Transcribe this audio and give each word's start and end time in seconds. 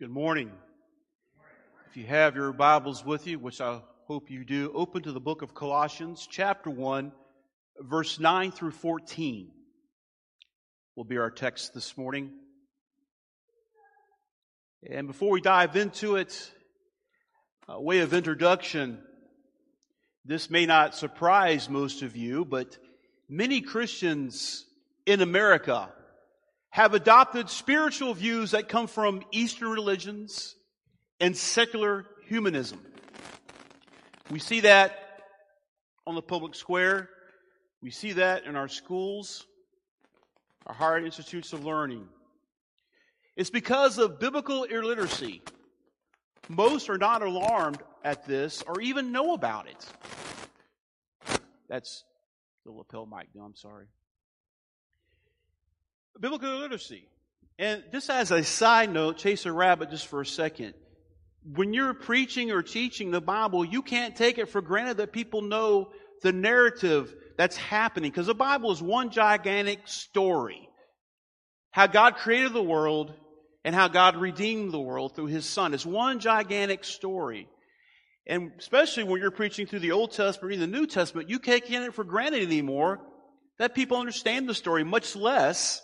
Good 0.00 0.08
morning. 0.08 0.50
If 1.90 1.98
you 1.98 2.06
have 2.06 2.34
your 2.34 2.54
Bibles 2.54 3.04
with 3.04 3.26
you, 3.26 3.38
which 3.38 3.60
I 3.60 3.82
hope 4.06 4.30
you 4.30 4.46
do, 4.46 4.72
open 4.74 5.02
to 5.02 5.12
the 5.12 5.20
book 5.20 5.42
of 5.42 5.52
Colossians, 5.52 6.26
chapter 6.26 6.70
1, 6.70 7.12
verse 7.80 8.18
9 8.18 8.50
through 8.50 8.70
14 8.70 9.50
will 10.96 11.04
be 11.04 11.18
our 11.18 11.30
text 11.30 11.74
this 11.74 11.98
morning. 11.98 12.30
And 14.90 15.06
before 15.06 15.32
we 15.32 15.42
dive 15.42 15.76
into 15.76 16.16
it, 16.16 16.50
a 17.68 17.78
way 17.78 17.98
of 17.98 18.14
introduction, 18.14 19.00
this 20.24 20.48
may 20.48 20.64
not 20.64 20.94
surprise 20.94 21.68
most 21.68 22.00
of 22.00 22.16
you, 22.16 22.46
but 22.46 22.78
many 23.28 23.60
Christians 23.60 24.64
in 25.04 25.20
America 25.20 25.92
have 26.70 26.94
adopted 26.94 27.50
spiritual 27.50 28.14
views 28.14 28.52
that 28.52 28.68
come 28.68 28.86
from 28.86 29.22
Eastern 29.32 29.68
religions 29.68 30.54
and 31.18 31.36
secular 31.36 32.06
humanism. 32.26 32.80
We 34.30 34.38
see 34.38 34.60
that 34.60 34.96
on 36.06 36.14
the 36.14 36.22
public 36.22 36.54
square. 36.54 37.10
We 37.82 37.90
see 37.90 38.12
that 38.12 38.44
in 38.44 38.54
our 38.54 38.68
schools, 38.68 39.44
our 40.66 40.74
higher 40.74 41.04
institutes 41.04 41.52
of 41.52 41.64
learning. 41.64 42.06
It's 43.36 43.50
because 43.50 43.98
of 43.98 44.20
biblical 44.20 44.64
illiteracy. 44.64 45.42
Most 46.48 46.88
are 46.88 46.98
not 46.98 47.22
alarmed 47.22 47.78
at 48.04 48.26
this 48.26 48.62
or 48.66 48.80
even 48.80 49.12
know 49.12 49.34
about 49.34 49.66
it. 49.66 49.86
That's 51.68 52.04
the 52.64 52.70
lapel 52.72 53.06
mic. 53.06 53.28
No, 53.34 53.42
I'm 53.42 53.56
sorry 53.56 53.86
biblical 56.18 56.58
literacy. 56.58 57.06
And 57.58 57.82
just 57.92 58.08
as 58.08 58.30
a 58.30 58.42
side 58.42 58.90
note, 58.90 59.18
chase 59.18 59.44
a 59.44 59.52
rabbit 59.52 59.90
just 59.90 60.06
for 60.06 60.20
a 60.22 60.26
second. 60.26 60.74
When 61.44 61.72
you're 61.72 61.94
preaching 61.94 62.50
or 62.50 62.62
teaching 62.62 63.10
the 63.10 63.20
Bible, 63.20 63.64
you 63.64 63.82
can't 63.82 64.16
take 64.16 64.38
it 64.38 64.48
for 64.48 64.60
granted 64.60 64.98
that 64.98 65.12
people 65.12 65.42
know 65.42 65.90
the 66.22 66.32
narrative 66.32 67.14
that's 67.36 67.56
happening 67.56 68.10
because 68.10 68.26
the 68.26 68.34
Bible 68.34 68.70
is 68.72 68.82
one 68.82 69.10
gigantic 69.10 69.80
story. 69.86 70.68
How 71.70 71.86
God 71.86 72.16
created 72.16 72.52
the 72.52 72.62
world 72.62 73.14
and 73.64 73.74
how 73.74 73.88
God 73.88 74.16
redeemed 74.16 74.72
the 74.72 74.80
world 74.80 75.14
through 75.14 75.26
His 75.26 75.46
Son. 75.46 75.74
It's 75.74 75.86
one 75.86 76.20
gigantic 76.20 76.84
story. 76.84 77.48
And 78.26 78.52
especially 78.58 79.04
when 79.04 79.20
you're 79.20 79.30
preaching 79.30 79.66
through 79.66 79.80
the 79.80 79.92
Old 79.92 80.12
Testament 80.12 80.54
or 80.54 80.56
the 80.56 80.66
New 80.66 80.86
Testament, 80.86 81.28
you 81.28 81.38
can't 81.38 81.64
take 81.64 81.82
it 81.82 81.94
for 81.94 82.04
granted 82.04 82.42
anymore 82.42 83.00
that 83.58 83.74
people 83.74 83.98
understand 83.98 84.48
the 84.48 84.54
story, 84.54 84.84
much 84.84 85.14
less 85.14 85.82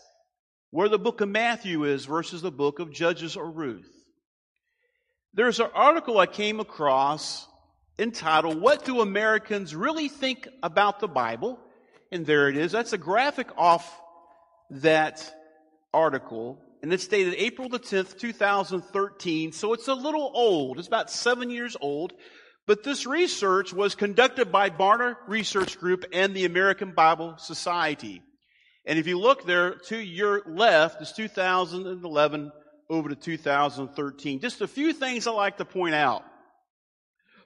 where 0.76 0.90
the 0.90 0.98
book 0.98 1.22
of 1.22 1.28
Matthew 1.30 1.84
is 1.84 2.04
versus 2.04 2.42
the 2.42 2.50
book 2.50 2.80
of 2.80 2.92
Judges 2.92 3.34
or 3.34 3.50
Ruth. 3.50 3.90
There's 5.32 5.58
an 5.58 5.70
article 5.72 6.18
I 6.18 6.26
came 6.26 6.60
across 6.60 7.48
entitled, 7.98 8.60
What 8.60 8.84
Do 8.84 9.00
Americans 9.00 9.74
Really 9.74 10.10
Think 10.10 10.46
About 10.62 11.00
the 11.00 11.08
Bible? 11.08 11.58
And 12.12 12.26
there 12.26 12.50
it 12.50 12.58
is. 12.58 12.72
That's 12.72 12.92
a 12.92 12.98
graphic 12.98 13.48
off 13.56 13.90
that 14.68 15.34
article. 15.94 16.60
And 16.82 16.92
it's 16.92 17.08
dated 17.08 17.36
April 17.38 17.70
the 17.70 17.80
10th, 17.80 18.18
2013. 18.18 19.52
So 19.52 19.72
it's 19.72 19.88
a 19.88 19.94
little 19.94 20.30
old. 20.34 20.78
It's 20.78 20.88
about 20.88 21.10
seven 21.10 21.48
years 21.48 21.74
old. 21.80 22.12
But 22.66 22.84
this 22.84 23.06
research 23.06 23.72
was 23.72 23.94
conducted 23.94 24.52
by 24.52 24.68
Barna 24.68 25.16
Research 25.26 25.80
Group 25.80 26.04
and 26.12 26.36
the 26.36 26.44
American 26.44 26.92
Bible 26.92 27.38
Society. 27.38 28.20
And 28.86 28.98
if 28.98 29.08
you 29.08 29.18
look 29.18 29.44
there 29.44 29.74
to 29.86 29.98
your 29.98 30.42
left, 30.46 31.02
it's 31.02 31.12
2011 31.12 32.52
over 32.88 33.08
to 33.08 33.16
2013. 33.16 34.40
Just 34.40 34.60
a 34.60 34.68
few 34.68 34.92
things 34.92 35.26
I 35.26 35.32
like 35.32 35.56
to 35.56 35.64
point 35.64 35.94
out. 35.96 36.24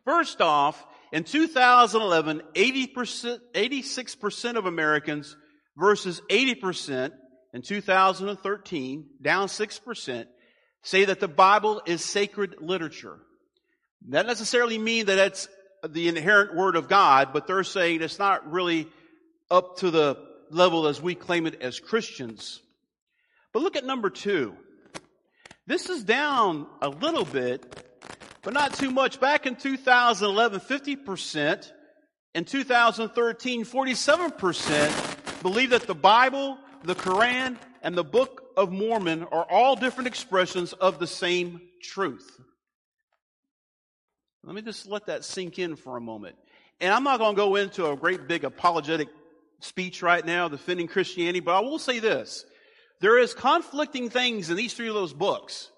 First 0.04 0.42
off, 0.42 0.86
in 1.12 1.24
2011, 1.24 2.42
80%, 2.54 3.38
86% 3.54 4.56
of 4.56 4.66
Americans 4.66 5.36
versus 5.76 6.20
80% 6.28 7.12
in 7.54 7.62
2013, 7.62 9.06
down 9.20 9.48
6%, 9.48 10.26
say 10.82 11.04
that 11.06 11.20
the 11.20 11.28
Bible 11.28 11.82
is 11.86 12.04
sacred 12.04 12.56
literature. 12.60 13.18
That 14.08 14.26
necessarily 14.26 14.78
mean 14.78 15.06
that 15.06 15.18
it's 15.18 15.48
the 15.88 16.08
inherent 16.08 16.54
word 16.54 16.76
of 16.76 16.88
God, 16.88 17.32
but 17.32 17.46
they're 17.46 17.64
saying 17.64 18.02
it's 18.02 18.18
not 18.18 18.50
really 18.50 18.88
up 19.50 19.78
to 19.78 19.90
the 19.90 20.29
level 20.50 20.86
as 20.86 21.00
we 21.00 21.14
claim 21.14 21.46
it 21.46 21.62
as 21.62 21.80
Christians. 21.80 22.60
But 23.52 23.62
look 23.62 23.76
at 23.76 23.84
number 23.84 24.10
two. 24.10 24.56
This 25.66 25.88
is 25.88 26.02
down 26.02 26.66
a 26.82 26.88
little 26.88 27.24
bit, 27.24 27.84
but 28.42 28.52
not 28.52 28.74
too 28.74 28.90
much. 28.90 29.20
Back 29.20 29.46
in 29.46 29.56
2011, 29.56 30.60
50%. 30.60 31.72
In 32.34 32.44
2013, 32.44 33.64
47% 33.64 35.42
believe 35.42 35.70
that 35.70 35.86
the 35.86 35.94
Bible, 35.94 36.58
the 36.84 36.94
Quran, 36.94 37.56
and 37.82 37.96
the 37.96 38.04
Book 38.04 38.44
of 38.56 38.70
Mormon 38.70 39.24
are 39.24 39.46
all 39.50 39.74
different 39.74 40.06
expressions 40.06 40.72
of 40.72 40.98
the 40.98 41.06
same 41.06 41.60
truth. 41.82 42.40
Let 44.44 44.54
me 44.54 44.62
just 44.62 44.86
let 44.86 45.06
that 45.06 45.24
sink 45.24 45.58
in 45.58 45.76
for 45.76 45.96
a 45.96 46.00
moment. 46.00 46.36
And 46.80 46.94
I'm 46.94 47.04
not 47.04 47.18
going 47.18 47.34
to 47.34 47.36
go 47.36 47.56
into 47.56 47.90
a 47.90 47.96
great 47.96 48.26
big 48.26 48.44
apologetic 48.44 49.08
speech 49.60 50.02
right 50.02 50.24
now 50.24 50.48
defending 50.48 50.88
Christianity, 50.88 51.40
but 51.40 51.56
I 51.56 51.60
will 51.60 51.78
say 51.78 51.98
this. 51.98 52.44
There 53.00 53.18
is 53.18 53.32
conflicting 53.32 54.10
things 54.10 54.50
in 54.50 54.56
these 54.56 54.74
three 54.74 54.88
of 54.88 54.94
those 54.94 55.12
books. 55.12 55.70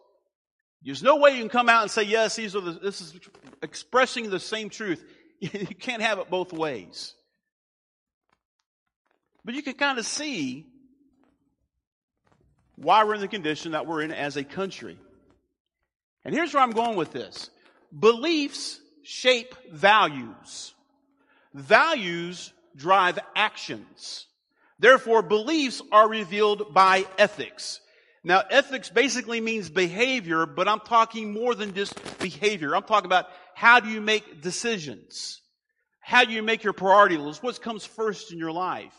There's 0.84 1.02
no 1.02 1.16
way 1.16 1.32
you 1.32 1.38
can 1.38 1.48
come 1.48 1.68
out 1.68 1.82
and 1.82 1.90
say, 1.90 2.02
yes, 2.02 2.34
these 2.34 2.56
are 2.56 2.60
the, 2.60 2.72
this 2.72 3.00
is 3.00 3.14
expressing 3.62 4.30
the 4.30 4.40
same 4.40 4.68
truth. 4.68 5.04
you 5.38 5.66
can't 5.66 6.02
have 6.02 6.18
it 6.18 6.28
both 6.28 6.52
ways. 6.52 7.14
But 9.44 9.54
you 9.54 9.62
can 9.62 9.74
kind 9.74 9.98
of 9.98 10.06
see 10.06 10.66
why 12.76 13.04
we're 13.04 13.14
in 13.14 13.20
the 13.20 13.28
condition 13.28 13.72
that 13.72 13.86
we're 13.86 14.02
in 14.02 14.12
as 14.12 14.36
a 14.36 14.44
country. 14.44 14.98
And 16.24 16.34
here's 16.34 16.54
where 16.54 16.62
I'm 16.62 16.72
going 16.72 16.96
with 16.96 17.12
this. 17.12 17.50
Beliefs 17.96 18.80
shape 19.02 19.54
values. 19.70 20.74
Values 21.54 22.52
drive 22.76 23.18
actions. 23.34 24.26
Therefore, 24.78 25.22
beliefs 25.22 25.80
are 25.92 26.08
revealed 26.08 26.74
by 26.74 27.06
ethics. 27.18 27.80
Now, 28.24 28.42
ethics 28.50 28.88
basically 28.88 29.40
means 29.40 29.68
behavior, 29.68 30.46
but 30.46 30.68
I'm 30.68 30.80
talking 30.80 31.32
more 31.32 31.54
than 31.54 31.74
just 31.74 31.94
behavior. 32.18 32.74
I'm 32.74 32.84
talking 32.84 33.06
about 33.06 33.26
how 33.54 33.80
do 33.80 33.88
you 33.88 34.00
make 34.00 34.42
decisions? 34.42 35.40
How 36.00 36.24
do 36.24 36.32
you 36.32 36.42
make 36.42 36.64
your 36.64 36.72
priority 36.72 37.16
list? 37.16 37.42
What 37.42 37.60
comes 37.60 37.84
first 37.84 38.32
in 38.32 38.38
your 38.38 38.52
life? 38.52 38.94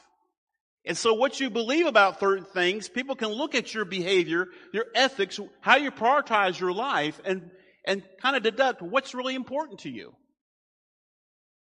And 0.85 0.97
so 0.97 1.13
what 1.13 1.39
you 1.39 1.49
believe 1.49 1.85
about 1.85 2.19
certain 2.19 2.45
things, 2.45 2.89
people 2.89 3.15
can 3.15 3.29
look 3.29 3.55
at 3.55 3.73
your 3.73 3.85
behavior, 3.85 4.47
your 4.73 4.85
ethics, 4.95 5.39
how 5.61 5.77
you 5.77 5.91
prioritize 5.91 6.59
your 6.59 6.73
life, 6.73 7.21
and, 7.23 7.49
and 7.85 8.03
kind 8.21 8.35
of 8.35 8.43
deduct 8.43 8.81
what's 8.81 9.13
really 9.13 9.35
important 9.35 9.81
to 9.81 9.89
you. 9.89 10.13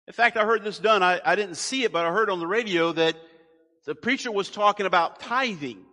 In 0.06 0.12
fact, 0.12 0.36
I 0.36 0.44
heard 0.44 0.64
this 0.64 0.78
done. 0.78 1.02
I, 1.02 1.20
I 1.24 1.36
didn't 1.36 1.56
see 1.56 1.84
it, 1.84 1.92
but 1.92 2.04
I 2.04 2.10
heard 2.10 2.30
on 2.30 2.40
the 2.40 2.46
radio 2.46 2.92
that 2.92 3.16
the 3.84 3.94
preacher 3.94 4.32
was 4.32 4.50
talking 4.50 4.86
about 4.86 5.20
tithing. 5.20 5.84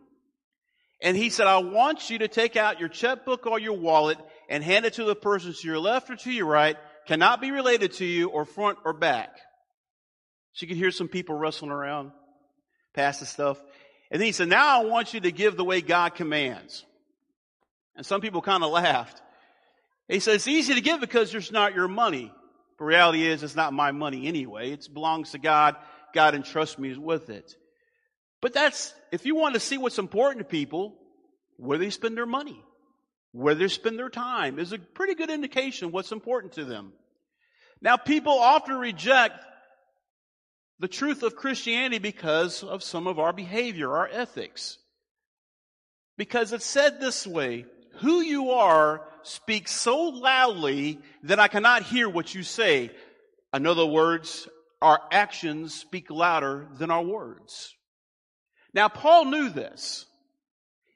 And 1.02 1.16
he 1.16 1.30
said, 1.30 1.48
I 1.48 1.60
want 1.60 2.10
you 2.10 2.20
to 2.20 2.28
take 2.28 2.56
out 2.56 2.80
your 2.80 2.90
checkbook 2.90 3.46
or 3.46 3.60
your 3.60 3.78
wallet 3.78 4.18
and 4.50 4.64
hand 4.64 4.86
it 4.86 4.94
to 4.94 5.06
the 5.06 5.16
person 5.16 5.54
to 5.54 5.68
your 5.68 5.80
left 5.80 6.10
or 6.10 6.16
to 6.16 6.32
your 6.32 6.48
right, 6.48 6.76
cannot 7.08 7.40
be 7.40 7.52
related 7.52 7.94
to 7.94 8.06
you 8.06 8.30
or 8.30 8.46
front 8.46 8.80
or 8.84 8.94
back. 8.94 9.30
So 10.54 10.64
you 10.64 10.68
could 10.68 10.78
hear 10.78 10.92
some 10.92 11.08
people 11.08 11.36
rustling 11.36 11.72
around, 11.72 12.12
past 12.94 13.22
the 13.22 13.26
stuff. 13.26 13.64
And 14.12 14.20
then 14.20 14.26
he 14.26 14.32
said, 14.32 14.50
now 14.50 14.82
I 14.82 14.86
want 14.86 15.14
you 15.14 15.22
to 15.22 15.32
give 15.32 15.56
the 15.56 15.64
way 15.64 15.82
God 15.82 16.16
commands. 16.16 16.84
And 17.96 18.06
some 18.06 18.22
people 18.22 18.42
kind 18.42 18.64
of 18.64 18.72
laughed. 18.72 19.22
He 20.08 20.20
said, 20.20 20.36
it's 20.36 20.48
easy 20.48 20.74
to 20.74 20.82
give 20.82 21.00
because 21.00 21.34
it's 21.34 21.52
not 21.52 21.76
your 21.76 21.88
money. 21.88 22.34
The 22.80 22.86
reality 22.86 23.28
is, 23.28 23.44
it's 23.44 23.56
not 23.56 23.74
my 23.74 23.92
money 23.92 24.28
anyway. 24.28 24.72
It 24.72 24.88
belongs 24.94 25.32
to 25.32 25.38
God. 25.38 25.76
God 26.14 26.34
entrusts 26.34 26.80
me 26.80 26.98
with 26.98 27.30
it. 27.30 27.54
But 28.42 28.54
that's, 28.54 28.94
if 29.12 29.26
you 29.26 29.36
want 29.36 29.56
to 29.56 29.60
see 29.60 29.78
what's 29.78 30.00
important 30.00 30.40
to 30.46 30.50
people, 30.50 30.96
where 31.58 31.78
they 31.78 31.90
spend 31.90 32.16
their 32.16 32.26
money, 32.26 32.64
where 33.34 33.54
they 33.54 33.68
spend 33.68 34.00
their 34.00 34.10
time 34.10 34.60
is 34.60 34.72
a 34.72 34.80
pretty 34.80 35.14
good 35.14 35.30
indication 35.30 35.92
what's 35.92 36.14
important 36.14 36.54
to 36.54 36.64
them. 36.64 36.94
Now, 37.82 37.98
people 37.98 38.34
often 38.34 38.76
reject 38.76 39.44
the 40.80 40.88
truth 40.88 41.24
of 41.24 41.36
Christianity 41.36 42.00
because 42.00 42.64
of 42.64 42.82
some 42.82 43.08
of 43.08 43.20
our 43.20 43.34
behavior, 43.34 43.94
our 43.94 44.08
ethics. 44.10 44.78
Because 46.18 46.54
it's 46.54 46.66
said 46.66 47.00
this 47.00 47.28
way, 47.28 47.66
who 48.00 48.22
you 48.22 48.52
are 48.52 49.02
speaks 49.30 49.72
so 49.72 50.10
loudly 50.10 51.00
that 51.24 51.40
I 51.40 51.48
cannot 51.48 51.84
hear 51.84 52.10
what 52.10 52.34
you 52.34 52.44
say. 52.44 52.92
In 53.54 53.66
other 53.66 53.86
words, 53.86 54.48
our 54.82 55.00
actions 55.12 55.74
speak 55.74 56.10
louder 56.10 56.68
than 56.78 56.92
our 56.92 57.04
words. 57.04 57.74
Now, 58.74 58.88
Paul 58.88 59.26
knew 59.26 59.50
this. 59.50 60.06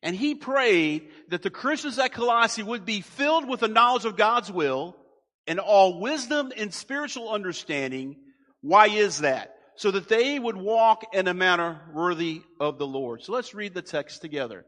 And 0.01 0.15
he 0.15 0.35
prayed 0.35 1.07
that 1.29 1.43
the 1.43 1.49
Christians 1.49 1.97
at 1.97 2.11
Colossae 2.11 2.61
would 2.61 2.83
be 2.83 2.99
filled 2.99 3.47
with 3.47 3.61
the 3.61 3.69
knowledge 3.69 4.03
of 4.03 4.17
God's 4.17 4.51
will 4.51 4.97
and 5.47 5.59
all 5.59 6.01
wisdom 6.01 6.51
and 6.57 6.73
spiritual 6.73 7.29
understanding. 7.29 8.17
Why 8.59 8.87
is 8.87 9.19
that? 9.19 9.55
So 9.77 9.91
that 9.91 10.09
they 10.09 10.37
would 10.37 10.57
walk 10.57 11.05
in 11.13 11.27
a 11.29 11.33
manner 11.33 11.81
worthy 11.93 12.41
of 12.59 12.77
the 12.77 12.85
Lord. 12.85 13.23
So 13.23 13.31
let's 13.31 13.53
read 13.53 13.73
the 13.73 13.81
text 13.81 14.21
together. 14.21 14.65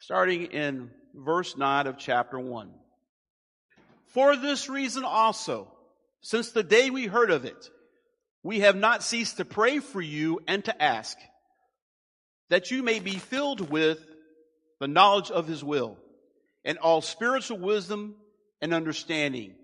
Starting 0.00 0.46
in 0.46 0.90
verse 1.14 1.56
9 1.56 1.86
of 1.86 1.98
chapter 1.98 2.38
1. 2.38 2.70
For 4.06 4.36
this 4.36 4.68
reason 4.68 5.04
also, 5.04 5.72
since 6.20 6.50
the 6.50 6.62
day 6.62 6.90
we 6.90 7.06
heard 7.06 7.30
of 7.30 7.44
it, 7.44 7.70
we 8.42 8.60
have 8.60 8.76
not 8.76 9.02
ceased 9.02 9.36
to 9.38 9.44
pray 9.44 9.78
for 9.78 10.00
you 10.00 10.40
and 10.46 10.64
to 10.64 10.82
ask 10.82 11.16
that 12.50 12.70
you 12.70 12.82
may 12.82 12.98
be 12.98 13.12
filled 13.12 13.70
with 13.70 13.98
the 14.80 14.88
knowledge 14.88 15.30
of 15.30 15.46
his 15.46 15.62
will 15.62 15.96
and 16.64 16.78
all 16.78 17.00
spiritual 17.00 17.58
wisdom 17.58 18.16
and 18.60 18.74
understanding 18.74 19.54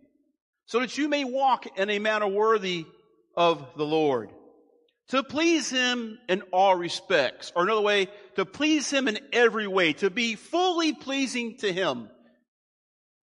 so 0.66 0.80
that 0.80 0.96
you 0.96 1.08
may 1.08 1.24
walk 1.24 1.66
in 1.78 1.90
a 1.90 1.98
manner 1.98 2.28
worthy 2.28 2.86
of 3.36 3.66
the 3.76 3.86
Lord. 3.86 4.30
To 5.08 5.22
please 5.22 5.70
Him 5.70 6.18
in 6.28 6.42
all 6.52 6.74
respects, 6.74 7.52
or 7.56 7.62
another 7.62 7.80
way, 7.80 8.08
to 8.36 8.44
please 8.44 8.90
Him 8.90 9.08
in 9.08 9.18
every 9.32 9.66
way, 9.66 9.94
to 9.94 10.10
be 10.10 10.34
fully 10.34 10.92
pleasing 10.92 11.56
to 11.58 11.72
Him. 11.72 12.10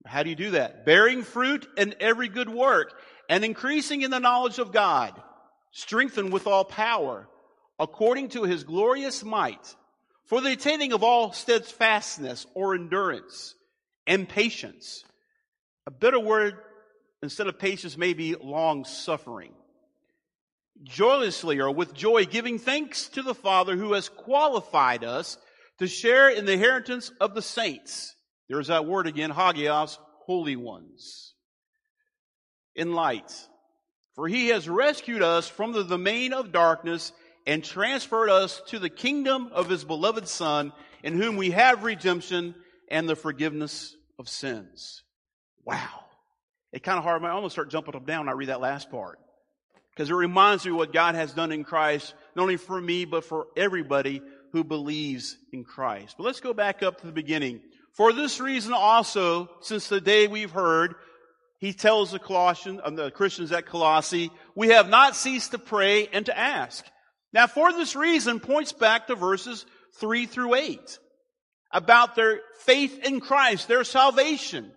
How 0.04 0.22
do 0.22 0.30
you 0.30 0.36
do 0.36 0.50
that? 0.52 0.84
Bearing 0.84 1.22
fruit 1.22 1.66
in 1.76 1.94
every 2.00 2.28
good 2.28 2.48
work 2.48 2.92
and 3.28 3.44
increasing 3.44 4.02
in 4.02 4.10
the 4.10 4.18
knowledge 4.18 4.58
of 4.58 4.72
God, 4.72 5.20
strengthened 5.70 6.32
with 6.32 6.46
all 6.46 6.64
power, 6.64 7.28
according 7.78 8.30
to 8.30 8.42
His 8.42 8.64
glorious 8.64 9.22
might, 9.24 9.76
for 10.24 10.40
the 10.40 10.52
attaining 10.52 10.92
of 10.92 11.04
all 11.04 11.32
steadfastness 11.32 12.46
or 12.54 12.74
endurance 12.74 13.54
and 14.08 14.28
patience. 14.28 15.04
A 15.86 15.92
better 15.92 16.18
word 16.18 16.54
instead 17.22 17.46
of 17.46 17.60
patience 17.60 17.96
may 17.96 18.12
be 18.12 18.34
long 18.34 18.84
suffering. 18.84 19.52
Joyously 20.84 21.58
or 21.58 21.70
with 21.70 21.94
joy, 21.94 22.26
giving 22.26 22.58
thanks 22.58 23.08
to 23.10 23.22
the 23.22 23.34
Father 23.34 23.76
who 23.76 23.94
has 23.94 24.08
qualified 24.08 25.04
us 25.04 25.38
to 25.78 25.86
share 25.86 26.28
in 26.28 26.46
the 26.46 26.52
inheritance 26.52 27.10
of 27.20 27.34
the 27.34 27.42
saints. 27.42 28.14
There's 28.48 28.68
that 28.68 28.86
word 28.86 29.06
again, 29.06 29.30
hagios, 29.30 29.98
holy 30.24 30.56
ones. 30.56 31.34
In 32.74 32.92
light. 32.92 33.32
For 34.14 34.28
he 34.28 34.48
has 34.48 34.68
rescued 34.68 35.22
us 35.22 35.48
from 35.48 35.72
the 35.72 35.84
domain 35.84 36.32
of 36.32 36.52
darkness 36.52 37.12
and 37.46 37.62
transferred 37.62 38.30
us 38.30 38.60
to 38.68 38.78
the 38.78 38.90
kingdom 38.90 39.50
of 39.52 39.68
his 39.68 39.84
beloved 39.84 40.26
Son, 40.28 40.72
in 41.02 41.14
whom 41.20 41.36
we 41.36 41.50
have 41.50 41.84
redemption 41.84 42.54
and 42.90 43.08
the 43.08 43.16
forgiveness 43.16 43.94
of 44.18 44.28
sins. 44.28 45.02
Wow. 45.64 46.04
It 46.72 46.82
kind 46.82 46.98
of 46.98 47.04
hard. 47.04 47.22
I 47.24 47.30
almost 47.30 47.54
start 47.54 47.70
jumping 47.70 47.94
up 47.94 48.06
down 48.06 48.20
when 48.20 48.28
I 48.28 48.32
read 48.32 48.48
that 48.48 48.60
last 48.60 48.90
part. 48.90 49.18
Because 49.96 50.10
it 50.10 50.14
reminds 50.14 50.66
me 50.66 50.72
what 50.72 50.92
God 50.92 51.14
has 51.14 51.32
done 51.32 51.52
in 51.52 51.64
Christ, 51.64 52.12
not 52.34 52.42
only 52.42 52.58
for 52.58 52.78
me, 52.78 53.06
but 53.06 53.24
for 53.24 53.46
everybody 53.56 54.20
who 54.52 54.62
believes 54.62 55.38
in 55.52 55.64
Christ. 55.64 56.16
But 56.18 56.24
let's 56.24 56.40
go 56.40 56.52
back 56.52 56.82
up 56.82 57.00
to 57.00 57.06
the 57.06 57.12
beginning. 57.12 57.62
For 57.94 58.12
this 58.12 58.38
reason 58.38 58.74
also, 58.74 59.48
since 59.62 59.88
the 59.88 60.02
day 60.02 60.26
we've 60.26 60.50
heard, 60.50 60.96
he 61.58 61.72
tells 61.72 62.10
the 62.10 62.18
Colossians, 62.18 62.80
uh, 62.84 62.90
the 62.90 63.10
Christians 63.10 63.52
at 63.52 63.64
Colossae, 63.64 64.30
we 64.54 64.68
have 64.68 64.90
not 64.90 65.16
ceased 65.16 65.52
to 65.52 65.58
pray 65.58 66.08
and 66.08 66.26
to 66.26 66.38
ask. 66.38 66.84
Now, 67.32 67.46
for 67.46 67.72
this 67.72 67.96
reason 67.96 68.38
points 68.38 68.72
back 68.72 69.06
to 69.06 69.14
verses 69.14 69.64
three 69.98 70.26
through 70.26 70.56
eight 70.56 70.98
about 71.72 72.14
their 72.14 72.40
faith 72.60 72.98
in 73.02 73.20
Christ, 73.20 73.66
their 73.66 73.84
salvation. 73.84 74.70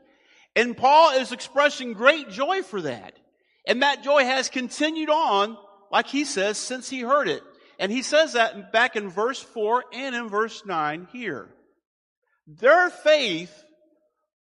And 0.56 0.78
Paul 0.78 1.20
is 1.20 1.34
expressing 1.34 1.94
great 1.94 2.30
joy 2.30 2.64
for 2.64 2.82
that. 2.84 3.20
And 3.68 3.82
that 3.82 4.04
joy 4.04 4.24
has 4.24 4.50
continued 4.50 5.10
on, 5.10 5.58
like 5.92 6.08
he 6.08 6.26
says, 6.26 6.58
since 6.58 6.90
he 6.90 7.02
heard 7.02 7.28
it. 7.28 7.44
And 7.78 7.92
he 7.92 8.02
says 8.02 8.34
that 8.34 8.72
back 8.72 8.96
in 8.96 9.10
verse 9.10 9.40
4 9.40 9.86
and 9.94 10.16
in 10.16 10.28
verse 10.28 10.66
9 10.66 11.08
here. 11.12 11.50
Their 12.48 12.90
faith 12.90 13.64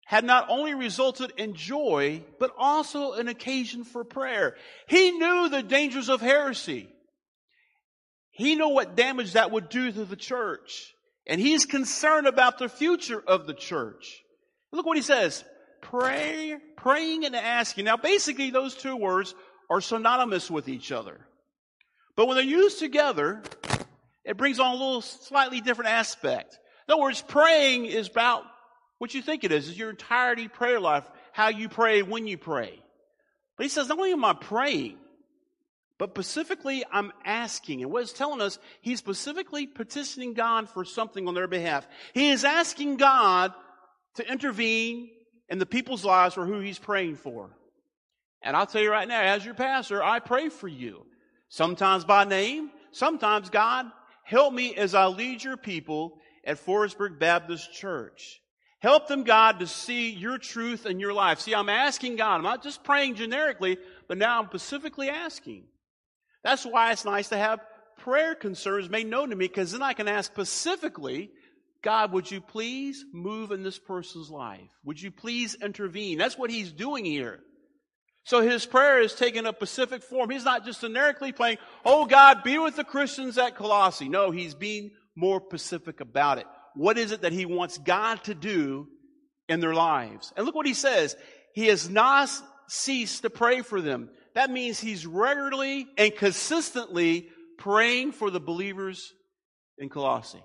had 0.04 0.24
not 0.24 0.46
only 0.48 0.74
resulted 0.74 1.32
in 1.36 1.54
joy, 1.54 2.24
but 2.40 2.52
also 2.58 3.12
an 3.12 3.28
occasion 3.28 3.84
for 3.84 4.02
prayer. 4.02 4.56
He 4.88 5.12
knew 5.12 5.48
the 5.48 5.62
dangers 5.62 6.08
of 6.08 6.20
heresy. 6.20 6.88
He 8.32 8.56
knew 8.56 8.70
what 8.70 8.96
damage 8.96 9.34
that 9.34 9.52
would 9.52 9.68
do 9.68 9.92
to 9.92 10.04
the 10.04 10.16
church. 10.16 10.92
And 11.26 11.40
he's 11.40 11.66
concerned 11.66 12.26
about 12.26 12.58
the 12.58 12.68
future 12.68 13.22
of 13.24 13.46
the 13.46 13.54
church. 13.54 14.20
Look 14.72 14.86
what 14.86 14.96
he 14.96 15.02
says. 15.02 15.44
Pray, 15.90 16.56
praying 16.76 17.24
and 17.24 17.34
asking. 17.34 17.84
Now 17.84 17.96
basically 17.96 18.50
those 18.50 18.76
two 18.76 18.94
words 18.94 19.34
are 19.68 19.80
synonymous 19.80 20.48
with 20.48 20.68
each 20.68 20.92
other. 20.92 21.18
But 22.14 22.26
when 22.26 22.36
they're 22.36 22.44
used 22.44 22.78
together, 22.78 23.42
it 24.24 24.36
brings 24.36 24.60
on 24.60 24.70
a 24.70 24.78
little 24.78 25.00
slightly 25.00 25.60
different 25.60 25.90
aspect. 25.90 26.58
In 26.86 26.92
other 26.92 27.02
words, 27.02 27.22
praying 27.26 27.86
is 27.86 28.08
about 28.08 28.44
what 28.98 29.14
you 29.14 29.22
think 29.22 29.42
it 29.42 29.50
is, 29.50 29.68
is 29.68 29.78
your 29.78 29.90
entirety 29.90 30.46
prayer 30.46 30.78
life, 30.78 31.04
how 31.32 31.48
you 31.48 31.68
pray, 31.68 32.02
when 32.02 32.26
you 32.26 32.38
pray. 32.38 32.80
But 33.56 33.64
he 33.64 33.68
says, 33.68 33.88
not 33.88 33.98
only 33.98 34.12
am 34.12 34.24
I 34.24 34.34
praying, 34.34 34.96
but 35.98 36.10
specifically 36.10 36.84
I'm 36.90 37.12
asking. 37.24 37.82
And 37.82 37.90
what 37.90 38.02
it's 38.02 38.12
telling 38.12 38.40
us, 38.40 38.58
he's 38.80 38.98
specifically 38.98 39.66
petitioning 39.66 40.34
God 40.34 40.68
for 40.68 40.84
something 40.84 41.26
on 41.26 41.34
their 41.34 41.48
behalf. 41.48 41.86
He 42.14 42.30
is 42.30 42.44
asking 42.44 42.96
God 42.96 43.52
to 44.16 44.30
intervene 44.30 45.10
in 45.50 45.58
the 45.58 45.66
people's 45.66 46.04
lives 46.04 46.34
for 46.34 46.46
who 46.46 46.60
he's 46.60 46.78
praying 46.78 47.16
for. 47.16 47.50
And 48.42 48.56
I'll 48.56 48.66
tell 48.66 48.80
you 48.80 48.90
right 48.90 49.08
now, 49.08 49.20
as 49.20 49.44
your 49.44 49.54
pastor, 49.54 50.02
I 50.02 50.20
pray 50.20 50.48
for 50.48 50.68
you. 50.68 51.04
Sometimes 51.48 52.04
by 52.04 52.24
name, 52.24 52.70
sometimes 52.92 53.50
God, 53.50 53.86
help 54.24 54.54
me 54.54 54.74
as 54.76 54.94
I 54.94 55.06
lead 55.06 55.42
your 55.42 55.56
people 55.56 56.18
at 56.44 56.64
Forestburg 56.64 57.18
Baptist 57.18 57.72
Church. 57.72 58.40
Help 58.78 59.08
them, 59.08 59.24
God, 59.24 59.60
to 59.60 59.66
see 59.66 60.08
your 60.10 60.38
truth 60.38 60.86
in 60.86 61.00
your 61.00 61.12
life. 61.12 61.40
See, 61.40 61.54
I'm 61.54 61.68
asking 61.68 62.16
God. 62.16 62.36
I'm 62.36 62.42
not 62.42 62.62
just 62.62 62.82
praying 62.82 63.16
generically, 63.16 63.76
but 64.08 64.16
now 64.16 64.40
I'm 64.40 64.46
specifically 64.46 65.10
asking. 65.10 65.64
That's 66.42 66.64
why 66.64 66.92
it's 66.92 67.04
nice 67.04 67.28
to 67.28 67.36
have 67.36 67.60
prayer 67.98 68.34
concerns 68.34 68.88
made 68.88 69.06
known 69.06 69.28
to 69.30 69.36
me, 69.36 69.48
because 69.48 69.72
then 69.72 69.82
I 69.82 69.92
can 69.92 70.08
ask 70.08 70.32
specifically 70.32 71.30
God, 71.82 72.12
would 72.12 72.30
you 72.30 72.40
please 72.40 73.04
move 73.12 73.52
in 73.52 73.62
this 73.62 73.78
person's 73.78 74.30
life? 74.30 74.70
Would 74.84 75.00
you 75.00 75.10
please 75.10 75.54
intervene? 75.54 76.18
That's 76.18 76.36
what 76.36 76.50
he's 76.50 76.72
doing 76.72 77.04
here. 77.04 77.40
So 78.24 78.42
his 78.42 78.66
prayer 78.66 79.00
is 79.00 79.14
taking 79.14 79.46
a 79.46 79.52
specific 79.52 80.02
form. 80.02 80.30
He's 80.30 80.44
not 80.44 80.64
just 80.64 80.82
generically 80.82 81.32
praying, 81.32 81.58
oh 81.84 82.04
God, 82.04 82.42
be 82.42 82.58
with 82.58 82.76
the 82.76 82.84
Christians 82.84 83.38
at 83.38 83.56
Colossae. 83.56 84.08
No, 84.08 84.30
he's 84.30 84.54
being 84.54 84.90
more 85.16 85.42
specific 85.46 86.00
about 86.00 86.38
it. 86.38 86.46
What 86.74 86.98
is 86.98 87.12
it 87.12 87.22
that 87.22 87.32
he 87.32 87.46
wants 87.46 87.78
God 87.78 88.22
to 88.24 88.34
do 88.34 88.86
in 89.48 89.60
their 89.60 89.74
lives? 89.74 90.32
And 90.36 90.44
look 90.44 90.54
what 90.54 90.66
he 90.66 90.74
says. 90.74 91.16
He 91.54 91.66
has 91.66 91.88
not 91.88 92.30
ceased 92.68 93.22
to 93.22 93.30
pray 93.30 93.62
for 93.62 93.80
them. 93.80 94.10
That 94.34 94.50
means 94.50 94.78
he's 94.78 95.06
regularly 95.06 95.88
and 95.96 96.14
consistently 96.14 97.28
praying 97.58 98.12
for 98.12 98.30
the 98.30 98.38
believers 98.38 99.12
in 99.78 99.88
Colossae. 99.88 100.42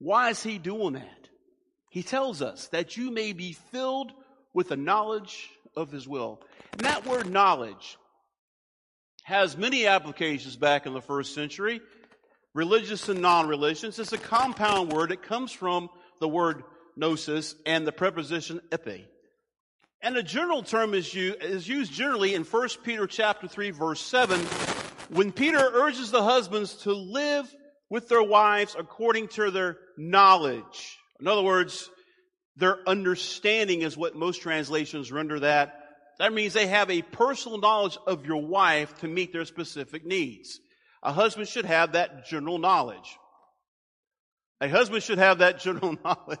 Why 0.00 0.30
is 0.30 0.42
he 0.42 0.58
doing 0.58 0.94
that? 0.94 1.28
He 1.90 2.02
tells 2.02 2.42
us 2.42 2.68
that 2.68 2.96
you 2.96 3.10
may 3.10 3.32
be 3.32 3.52
filled 3.52 4.12
with 4.54 4.68
the 4.68 4.76
knowledge 4.76 5.50
of 5.76 5.92
his 5.92 6.08
will. 6.08 6.40
And 6.72 6.80
that 6.80 7.06
word 7.06 7.30
knowledge 7.30 7.98
has 9.24 9.56
many 9.56 9.86
applications 9.86 10.56
back 10.56 10.86
in 10.86 10.94
the 10.94 11.02
first 11.02 11.34
century, 11.34 11.80
religious 12.54 13.08
and 13.08 13.20
non-religious. 13.20 13.98
It's 13.98 14.12
a 14.12 14.18
compound 14.18 14.92
word. 14.92 15.12
It 15.12 15.22
comes 15.22 15.52
from 15.52 15.90
the 16.18 16.28
word 16.28 16.64
gnosis 16.96 17.54
and 17.66 17.86
the 17.86 17.92
preposition 17.92 18.60
epi. 18.72 19.06
And 20.00 20.16
a 20.16 20.22
general 20.22 20.62
term 20.62 20.94
is 20.94 21.14
used 21.14 21.92
generally 21.92 22.34
in 22.34 22.44
1 22.44 22.68
Peter 22.82 23.06
chapter 23.06 23.46
3 23.46 23.70
verse 23.70 24.00
7 24.00 24.40
when 25.10 25.30
Peter 25.30 25.58
urges 25.58 26.10
the 26.10 26.22
husbands 26.22 26.74
to 26.82 26.92
live 26.94 27.54
with 27.90 28.08
their 28.08 28.22
wives 28.22 28.76
according 28.78 29.28
to 29.28 29.50
their 29.50 29.76
knowledge. 29.98 30.98
In 31.20 31.26
other 31.26 31.42
words, 31.42 31.90
their 32.56 32.78
understanding 32.88 33.82
is 33.82 33.96
what 33.96 34.14
most 34.14 34.40
translations 34.40 35.12
render 35.12 35.40
that. 35.40 35.76
That 36.18 36.32
means 36.32 36.52
they 36.52 36.68
have 36.68 36.90
a 36.90 37.02
personal 37.02 37.58
knowledge 37.58 37.98
of 38.06 38.24
your 38.24 38.42
wife 38.42 38.96
to 39.00 39.08
meet 39.08 39.32
their 39.32 39.44
specific 39.44 40.06
needs. 40.06 40.60
A 41.02 41.12
husband 41.12 41.48
should 41.48 41.64
have 41.64 41.92
that 41.92 42.26
general 42.26 42.58
knowledge. 42.58 43.16
A 44.60 44.68
husband 44.68 45.02
should 45.02 45.18
have 45.18 45.38
that 45.38 45.58
general 45.62 45.96
knowledge. 46.04 46.38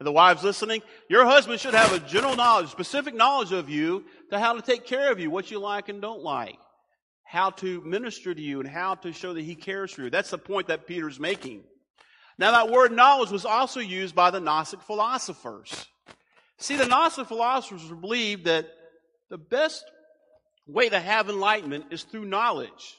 the 0.00 0.12
wives 0.12 0.42
listening, 0.42 0.82
your 1.08 1.24
husband 1.24 1.60
should 1.60 1.74
have 1.74 1.92
a 1.92 2.00
general 2.00 2.36
knowledge, 2.36 2.70
specific 2.70 3.14
knowledge 3.14 3.52
of 3.52 3.70
you 3.70 4.04
to 4.30 4.38
how 4.38 4.54
to 4.54 4.62
take 4.62 4.84
care 4.84 5.10
of 5.10 5.20
you, 5.20 5.30
what 5.30 5.50
you 5.50 5.58
like 5.58 5.88
and 5.88 6.02
don't 6.02 6.22
like 6.22 6.58
how 7.26 7.50
to 7.50 7.80
minister 7.82 8.32
to 8.32 8.40
you 8.40 8.60
and 8.60 8.68
how 8.68 8.94
to 8.94 9.12
show 9.12 9.34
that 9.34 9.42
he 9.42 9.56
cares 9.56 9.92
for 9.92 10.02
you. 10.02 10.10
That's 10.10 10.30
the 10.30 10.38
point 10.38 10.68
that 10.68 10.86
Peter's 10.86 11.18
making. 11.18 11.64
Now 12.38 12.52
that 12.52 12.70
word 12.70 12.92
knowledge 12.92 13.30
was 13.30 13.44
also 13.44 13.80
used 13.80 14.14
by 14.14 14.30
the 14.30 14.40
Gnostic 14.40 14.80
philosophers. 14.82 15.86
See, 16.58 16.76
the 16.76 16.86
Gnostic 16.86 17.26
philosophers 17.26 17.82
believed 18.00 18.44
that 18.44 18.68
the 19.28 19.38
best 19.38 19.84
way 20.68 20.88
to 20.88 21.00
have 21.00 21.28
enlightenment 21.28 21.86
is 21.90 22.04
through 22.04 22.26
knowledge 22.26 22.96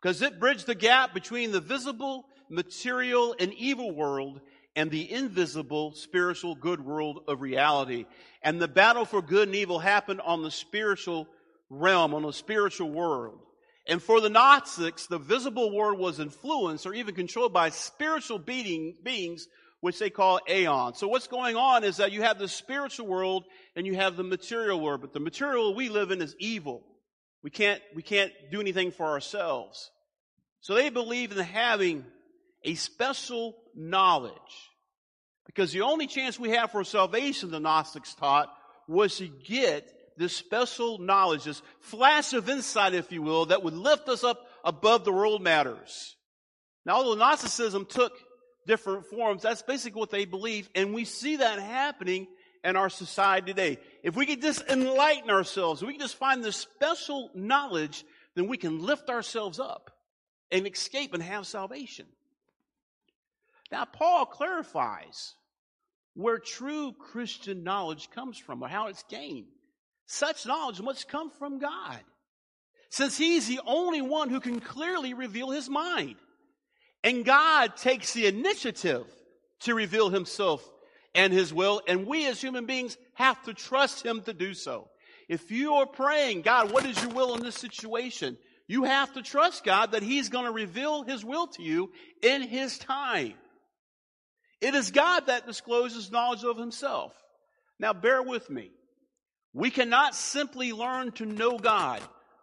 because 0.00 0.22
it 0.22 0.38
bridged 0.38 0.66
the 0.66 0.74
gap 0.76 1.12
between 1.12 1.50
the 1.50 1.60
visible, 1.60 2.26
material, 2.48 3.34
and 3.40 3.52
evil 3.54 3.90
world 3.90 4.40
and 4.76 4.90
the 4.90 5.10
invisible, 5.10 5.94
spiritual, 5.94 6.54
good 6.54 6.80
world 6.80 7.24
of 7.26 7.40
reality. 7.40 8.06
And 8.42 8.60
the 8.60 8.68
battle 8.68 9.04
for 9.04 9.20
good 9.20 9.48
and 9.48 9.56
evil 9.56 9.78
happened 9.80 10.20
on 10.20 10.42
the 10.42 10.50
spiritual 10.50 11.26
realm, 11.70 12.14
on 12.14 12.22
the 12.22 12.32
spiritual 12.32 12.90
world. 12.90 13.40
And 13.86 14.02
for 14.02 14.20
the 14.20 14.30
Gnostics, 14.30 15.06
the 15.06 15.18
visible 15.18 15.74
world 15.74 15.98
was 15.98 16.18
influenced 16.18 16.86
or 16.86 16.94
even 16.94 17.14
controlled 17.14 17.52
by 17.52 17.68
spiritual 17.68 18.38
being, 18.38 18.96
beings, 19.02 19.46
which 19.80 19.98
they 19.98 20.08
call 20.08 20.40
aeons. 20.48 20.98
So 20.98 21.08
what's 21.08 21.26
going 21.26 21.56
on 21.56 21.84
is 21.84 21.98
that 21.98 22.12
you 22.12 22.22
have 22.22 22.38
the 22.38 22.48
spiritual 22.48 23.06
world 23.06 23.44
and 23.76 23.86
you 23.86 23.94
have 23.96 24.16
the 24.16 24.24
material 24.24 24.80
world, 24.80 25.02
but 25.02 25.12
the 25.12 25.20
material 25.20 25.74
we 25.74 25.90
live 25.90 26.10
in 26.10 26.22
is 26.22 26.34
evil. 26.38 26.82
We 27.42 27.50
can't, 27.50 27.82
we 27.94 28.02
can't 28.02 28.32
do 28.50 28.60
anything 28.60 28.90
for 28.90 29.04
ourselves. 29.04 29.90
So 30.62 30.74
they 30.74 30.88
believe 30.88 31.32
in 31.32 31.38
having 31.38 32.06
a 32.62 32.74
special 32.76 33.54
knowledge. 33.74 34.32
Because 35.44 35.72
the 35.72 35.82
only 35.82 36.06
chance 36.06 36.40
we 36.40 36.50
have 36.50 36.70
for 36.70 36.82
salvation, 36.84 37.50
the 37.50 37.60
Gnostics 37.60 38.14
taught, 38.14 38.48
was 38.88 39.18
to 39.18 39.28
get 39.28 39.86
this 40.16 40.36
special 40.36 40.98
knowledge, 40.98 41.44
this 41.44 41.62
flash 41.80 42.32
of 42.32 42.48
insight, 42.48 42.94
if 42.94 43.10
you 43.12 43.22
will, 43.22 43.46
that 43.46 43.62
would 43.62 43.74
lift 43.74 44.08
us 44.08 44.24
up 44.24 44.46
above 44.64 45.04
the 45.04 45.12
world 45.12 45.42
matters. 45.42 46.16
Now, 46.86 46.96
although 46.96 47.14
Gnosticism 47.14 47.86
took 47.86 48.12
different 48.66 49.06
forms, 49.06 49.42
that's 49.42 49.62
basically 49.62 50.00
what 50.00 50.10
they 50.10 50.24
believe, 50.24 50.68
and 50.74 50.94
we 50.94 51.04
see 51.04 51.36
that 51.36 51.58
happening 51.58 52.26
in 52.62 52.76
our 52.76 52.88
society 52.88 53.52
today. 53.52 53.78
If 54.02 54.16
we 54.16 54.26
could 54.26 54.40
just 54.40 54.62
enlighten 54.68 55.30
ourselves, 55.30 55.82
we 55.82 55.92
can 55.92 56.00
just 56.00 56.16
find 56.16 56.42
this 56.42 56.56
special 56.56 57.30
knowledge, 57.34 58.04
then 58.34 58.48
we 58.48 58.56
can 58.56 58.82
lift 58.82 59.10
ourselves 59.10 59.60
up 59.60 59.90
and 60.50 60.66
escape 60.66 61.14
and 61.14 61.22
have 61.22 61.46
salvation. 61.46 62.06
Now, 63.70 63.84
Paul 63.84 64.26
clarifies 64.26 65.34
where 66.14 66.38
true 66.38 66.92
Christian 66.92 67.64
knowledge 67.64 68.10
comes 68.10 68.38
from 68.38 68.62
or 68.62 68.68
how 68.68 68.86
it's 68.86 69.02
gained. 69.04 69.46
Such 70.06 70.46
knowledge 70.46 70.80
must 70.80 71.08
come 71.08 71.30
from 71.30 71.58
God, 71.58 72.00
since 72.90 73.16
He's 73.16 73.48
the 73.48 73.60
only 73.66 74.02
one 74.02 74.30
who 74.30 74.40
can 74.40 74.60
clearly 74.60 75.14
reveal 75.14 75.50
His 75.50 75.68
mind. 75.68 76.16
And 77.02 77.24
God 77.24 77.76
takes 77.76 78.12
the 78.12 78.26
initiative 78.26 79.06
to 79.60 79.74
reveal 79.74 80.10
Himself 80.10 80.66
and 81.14 81.32
His 81.32 81.52
will, 81.52 81.80
and 81.86 82.06
we 82.06 82.26
as 82.26 82.40
human 82.40 82.66
beings 82.66 82.96
have 83.14 83.40
to 83.44 83.54
trust 83.54 84.04
Him 84.04 84.22
to 84.22 84.32
do 84.32 84.54
so. 84.54 84.88
If 85.28 85.50
you 85.50 85.74
are 85.74 85.86
praying, 85.86 86.42
God, 86.42 86.70
what 86.70 86.84
is 86.84 87.00
your 87.02 87.12
will 87.12 87.34
in 87.34 87.42
this 87.42 87.54
situation? 87.54 88.36
You 88.66 88.84
have 88.84 89.12
to 89.14 89.22
trust 89.22 89.64
God 89.64 89.92
that 89.92 90.02
He's 90.02 90.28
going 90.28 90.46
to 90.46 90.52
reveal 90.52 91.02
His 91.02 91.24
will 91.24 91.46
to 91.48 91.62
you 91.62 91.92
in 92.22 92.42
His 92.42 92.78
time. 92.78 93.34
It 94.60 94.74
is 94.74 94.90
God 94.90 95.26
that 95.26 95.46
discloses 95.46 96.10
knowledge 96.10 96.44
of 96.44 96.58
Himself. 96.58 97.14
Now 97.78 97.92
bear 97.92 98.22
with 98.22 98.48
me. 98.48 98.70
We 99.54 99.70
cannot 99.70 100.16
simply 100.16 100.72
learn 100.72 101.12
to 101.12 101.24
know 101.24 101.58
God. 101.58 102.02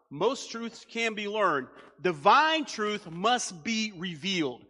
Most 0.10 0.50
truths 0.50 0.86
can 0.90 1.14
be 1.14 1.28
learned. 1.28 1.68
Divine 2.02 2.66
truth 2.66 3.10
must 3.12 3.64
be 3.64 3.94
revealed. 3.98 4.62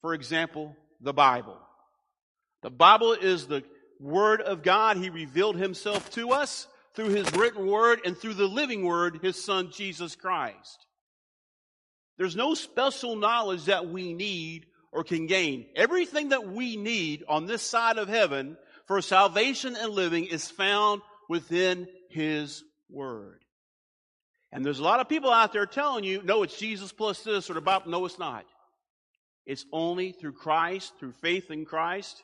For 0.00 0.14
example, 0.14 0.74
the 1.00 1.12
Bible. 1.12 1.58
The 2.62 2.70
Bible 2.70 3.12
is 3.12 3.46
the 3.46 3.62
Word 4.00 4.40
of 4.40 4.62
God. 4.62 4.96
He 4.96 5.10
revealed 5.10 5.56
Himself 5.56 6.10
to 6.12 6.30
us 6.30 6.66
through 6.94 7.10
His 7.10 7.32
written 7.34 7.66
Word 7.66 8.00
and 8.04 8.16
through 8.16 8.34
the 8.34 8.46
living 8.46 8.84
Word, 8.84 9.20
His 9.22 9.42
Son, 9.42 9.70
Jesus 9.70 10.16
Christ. 10.16 10.86
There's 12.16 12.36
no 12.36 12.54
special 12.54 13.14
knowledge 13.14 13.66
that 13.66 13.88
we 13.88 14.12
need 14.12 14.66
or 14.90 15.04
can 15.04 15.26
gain. 15.26 15.66
Everything 15.76 16.30
that 16.30 16.48
we 16.48 16.76
need 16.76 17.24
on 17.28 17.46
this 17.46 17.62
side 17.62 17.98
of 17.98 18.08
heaven 18.08 18.56
for 18.86 19.00
salvation 19.02 19.76
and 19.76 19.92
living 19.92 20.24
is 20.24 20.50
found 20.50 21.02
within 21.28 21.86
His 22.08 22.64
Word. 22.90 23.44
And 24.50 24.64
there's 24.64 24.78
a 24.78 24.84
lot 24.84 25.00
of 25.00 25.08
people 25.08 25.30
out 25.30 25.52
there 25.52 25.66
telling 25.66 26.04
you, 26.04 26.22
no, 26.22 26.42
it's 26.42 26.58
Jesus 26.58 26.90
plus 26.90 27.22
this 27.22 27.50
or 27.50 27.54
the 27.54 27.60
Bible. 27.60 27.90
No, 27.90 28.06
it's 28.06 28.18
not. 28.18 28.46
It's 29.44 29.64
only 29.72 30.12
through 30.12 30.32
Christ, 30.32 30.92
through 30.98 31.12
faith 31.12 31.50
in 31.50 31.64
Christ, 31.64 32.22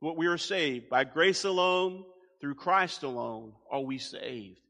what 0.00 0.16
we 0.16 0.26
are 0.26 0.38
saved. 0.38 0.88
By 0.88 1.04
grace 1.04 1.44
alone, 1.44 2.04
through 2.40 2.54
Christ 2.54 3.02
alone, 3.02 3.52
are 3.70 3.80
we 3.80 3.98
saved. 3.98 4.60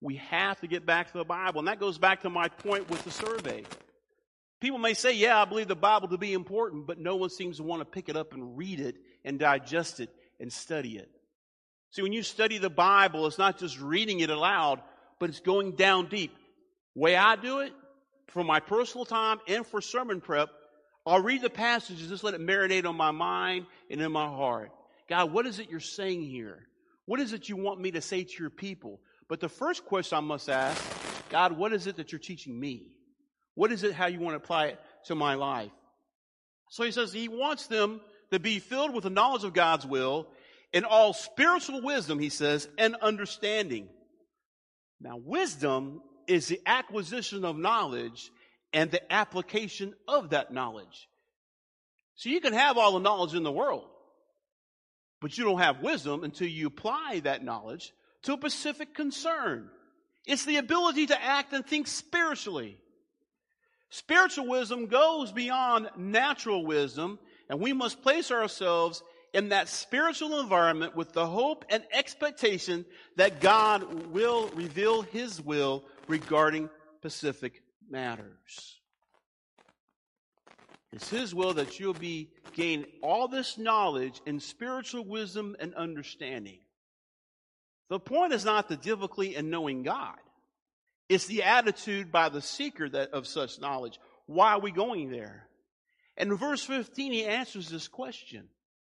We 0.00 0.16
have 0.16 0.60
to 0.60 0.66
get 0.66 0.86
back 0.86 1.12
to 1.12 1.18
the 1.18 1.24
Bible. 1.24 1.60
And 1.60 1.68
that 1.68 1.80
goes 1.80 1.98
back 1.98 2.22
to 2.22 2.30
my 2.30 2.48
point 2.48 2.88
with 2.90 3.02
the 3.04 3.10
survey. 3.10 3.64
People 4.60 4.78
may 4.78 4.94
say, 4.94 5.12
yeah, 5.12 5.40
I 5.40 5.44
believe 5.44 5.68
the 5.68 5.76
Bible 5.76 6.08
to 6.08 6.18
be 6.18 6.32
important, 6.32 6.86
but 6.86 6.98
no 6.98 7.16
one 7.16 7.30
seems 7.30 7.58
to 7.58 7.62
want 7.62 7.80
to 7.80 7.84
pick 7.84 8.08
it 8.08 8.16
up 8.16 8.32
and 8.32 8.56
read 8.56 8.80
it 8.80 8.96
and 9.24 9.38
digest 9.38 10.00
it 10.00 10.10
and 10.40 10.52
study 10.52 10.98
it. 10.98 11.10
See, 11.98 12.02
when 12.02 12.12
you 12.12 12.22
study 12.22 12.58
the 12.58 12.70
Bible, 12.70 13.26
it's 13.26 13.38
not 13.38 13.58
just 13.58 13.80
reading 13.80 14.20
it 14.20 14.30
aloud, 14.30 14.80
but 15.18 15.30
it's 15.30 15.40
going 15.40 15.72
down 15.72 16.06
deep. 16.06 16.32
Way 16.94 17.16
I 17.16 17.34
do 17.34 17.58
it, 17.58 17.72
for 18.28 18.44
my 18.44 18.60
personal 18.60 19.04
time 19.04 19.40
and 19.48 19.66
for 19.66 19.80
sermon 19.80 20.20
prep, 20.20 20.48
I'll 21.04 21.20
read 21.20 21.42
the 21.42 21.50
passages, 21.50 22.08
just 22.08 22.22
let 22.22 22.34
it 22.34 22.40
marinate 22.40 22.86
on 22.86 22.94
my 22.94 23.10
mind 23.10 23.66
and 23.90 24.00
in 24.00 24.12
my 24.12 24.28
heart. 24.28 24.70
God, 25.08 25.32
what 25.32 25.44
is 25.44 25.58
it 25.58 25.70
you're 25.70 25.80
saying 25.80 26.22
here? 26.22 26.68
What 27.06 27.18
is 27.18 27.32
it 27.32 27.48
you 27.48 27.56
want 27.56 27.80
me 27.80 27.90
to 27.90 28.00
say 28.00 28.22
to 28.22 28.34
your 28.38 28.50
people? 28.50 29.00
But 29.26 29.40
the 29.40 29.48
first 29.48 29.84
question 29.84 30.18
I 30.18 30.20
must 30.20 30.48
ask, 30.48 30.80
God, 31.30 31.58
what 31.58 31.72
is 31.72 31.88
it 31.88 31.96
that 31.96 32.12
you're 32.12 32.20
teaching 32.20 32.60
me? 32.60 32.92
What 33.56 33.72
is 33.72 33.82
it 33.82 33.92
how 33.92 34.06
you 34.06 34.20
want 34.20 34.34
to 34.34 34.44
apply 34.44 34.66
it 34.66 34.80
to 35.06 35.16
my 35.16 35.34
life? 35.34 35.72
So 36.70 36.84
he 36.84 36.92
says 36.92 37.12
he 37.12 37.26
wants 37.26 37.66
them 37.66 38.00
to 38.30 38.38
be 38.38 38.60
filled 38.60 38.94
with 38.94 39.02
the 39.02 39.10
knowledge 39.10 39.42
of 39.42 39.52
God's 39.52 39.84
will 39.84 40.28
in 40.72 40.84
all 40.84 41.12
spiritual 41.12 41.82
wisdom, 41.82 42.18
he 42.18 42.28
says, 42.28 42.68
and 42.78 42.96
understanding. 42.96 43.88
Now, 45.00 45.16
wisdom 45.16 46.02
is 46.26 46.46
the 46.46 46.60
acquisition 46.66 47.44
of 47.44 47.56
knowledge 47.56 48.30
and 48.72 48.90
the 48.90 49.12
application 49.12 49.94
of 50.06 50.30
that 50.30 50.52
knowledge. 50.52 51.08
So 52.16 52.28
you 52.30 52.40
can 52.40 52.52
have 52.52 52.76
all 52.76 52.92
the 52.92 52.98
knowledge 52.98 53.34
in 53.34 53.44
the 53.44 53.52
world, 53.52 53.86
but 55.20 55.38
you 55.38 55.44
don't 55.44 55.60
have 55.60 55.82
wisdom 55.82 56.24
until 56.24 56.48
you 56.48 56.66
apply 56.66 57.20
that 57.24 57.44
knowledge 57.44 57.92
to 58.22 58.34
a 58.34 58.36
specific 58.36 58.94
concern. 58.94 59.70
It's 60.26 60.44
the 60.44 60.56
ability 60.56 61.06
to 61.06 61.22
act 61.22 61.52
and 61.52 61.64
think 61.64 61.86
spiritually. 61.86 62.76
Spiritual 63.90 64.48
wisdom 64.48 64.86
goes 64.86 65.32
beyond 65.32 65.88
natural 65.96 66.66
wisdom, 66.66 67.18
and 67.48 67.60
we 67.60 67.72
must 67.72 68.02
place 68.02 68.30
ourselves 68.30 69.02
in 69.32 69.50
that 69.50 69.68
spiritual 69.68 70.40
environment 70.40 70.96
with 70.96 71.12
the 71.12 71.26
hope 71.26 71.64
and 71.68 71.82
expectation 71.92 72.84
that 73.16 73.40
God 73.40 74.10
will 74.10 74.48
reveal 74.54 75.02
His 75.02 75.40
will 75.40 75.84
regarding 76.06 76.70
specific 76.96 77.62
matters. 77.88 78.80
It's 80.92 81.10
His 81.10 81.34
will 81.34 81.54
that 81.54 81.78
you'll 81.78 81.94
be 81.94 82.30
gain 82.54 82.86
all 83.02 83.28
this 83.28 83.58
knowledge 83.58 84.20
and 84.26 84.42
spiritual 84.42 85.04
wisdom 85.04 85.56
and 85.60 85.74
understanding. 85.74 86.58
The 87.88 88.00
point 88.00 88.32
is 88.32 88.44
not 88.44 88.68
the 88.68 88.76
difficulty 88.76 89.34
in 89.34 89.50
knowing 89.50 89.82
God. 89.82 90.16
It's 91.08 91.26
the 91.26 91.44
attitude 91.44 92.12
by 92.12 92.28
the 92.28 92.42
seeker 92.42 92.88
that, 92.88 93.10
of 93.12 93.26
such 93.26 93.60
knowledge. 93.60 93.98
Why 94.26 94.52
are 94.52 94.60
we 94.60 94.70
going 94.70 95.10
there? 95.10 95.46
And 96.16 96.30
in 96.30 96.36
verse 96.36 96.62
15, 96.64 97.12
he 97.12 97.24
answers 97.24 97.68
this 97.68 97.88
question. 97.88 98.48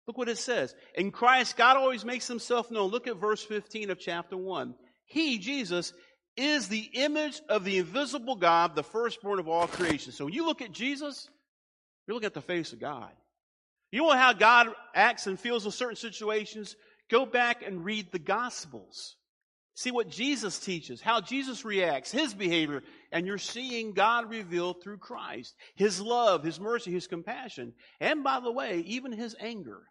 Look 0.10 0.18
what 0.18 0.28
it 0.28 0.40
says. 0.40 0.74
In 0.96 1.12
Christ, 1.12 1.56
God 1.56 1.78
always 1.78 2.04
makes 2.04 2.28
himself 2.28 2.72
known. 2.72 2.90
Look 2.90 3.06
at 3.06 3.18
verse 3.18 3.44
15 3.44 3.92
of 3.92 4.00
chapter 4.00 4.36
1. 4.36 4.74
He, 5.06 5.38
Jesus, 5.38 5.94
is 6.36 6.68
the 6.68 6.90
image 6.94 7.40
of 7.48 7.64
the 7.64 7.78
invisible 7.78 8.36
God, 8.36 8.76
the 8.76 8.82
firstborn 8.82 9.38
of 9.38 9.48
all 9.48 9.68
creation. 9.68 10.12
So 10.12 10.26
when 10.26 10.34
you 10.34 10.48
look 10.48 10.64
at 10.64 10.72
Jesus, 10.72 11.30
you 12.08 12.16
look 12.16 12.24
at 12.24 12.34
the 12.34 12.42
face 12.42 12.74
of 12.74 12.80
God. 12.80 13.12
You 13.92 14.02
know 14.02 14.10
how 14.10 14.34
God 14.34 14.70
acts 14.96 15.28
and 15.28 15.40
feels 15.40 15.66
in 15.66 15.72
certain 15.72 15.96
situations? 15.96 16.76
Go 17.12 17.28
back 17.28 17.62
and 17.62 17.86
read 17.86 18.12
the 18.12 18.18
Gospels. 18.18 19.16
See 19.76 19.92
what 19.92 20.10
Jesus 20.10 20.58
teaches, 20.58 21.02
how 21.02 21.22
Jesus 21.22 21.64
reacts, 21.64 22.12
his 22.12 22.34
behavior, 22.34 22.82
and 23.12 23.28
you're 23.28 23.38
seeing 23.38 23.94
God 23.94 24.32
revealed 24.32 24.82
through 24.82 24.98
Christ. 24.98 25.54
His 25.76 26.02
love, 26.02 26.44
his 26.44 26.60
mercy, 26.60 26.92
his 26.92 27.06
compassion, 27.06 27.74
and 28.00 28.24
by 28.24 28.40
the 28.40 28.52
way, 28.52 28.80
even 28.88 29.12
his 29.12 29.36
anger. 29.40 29.84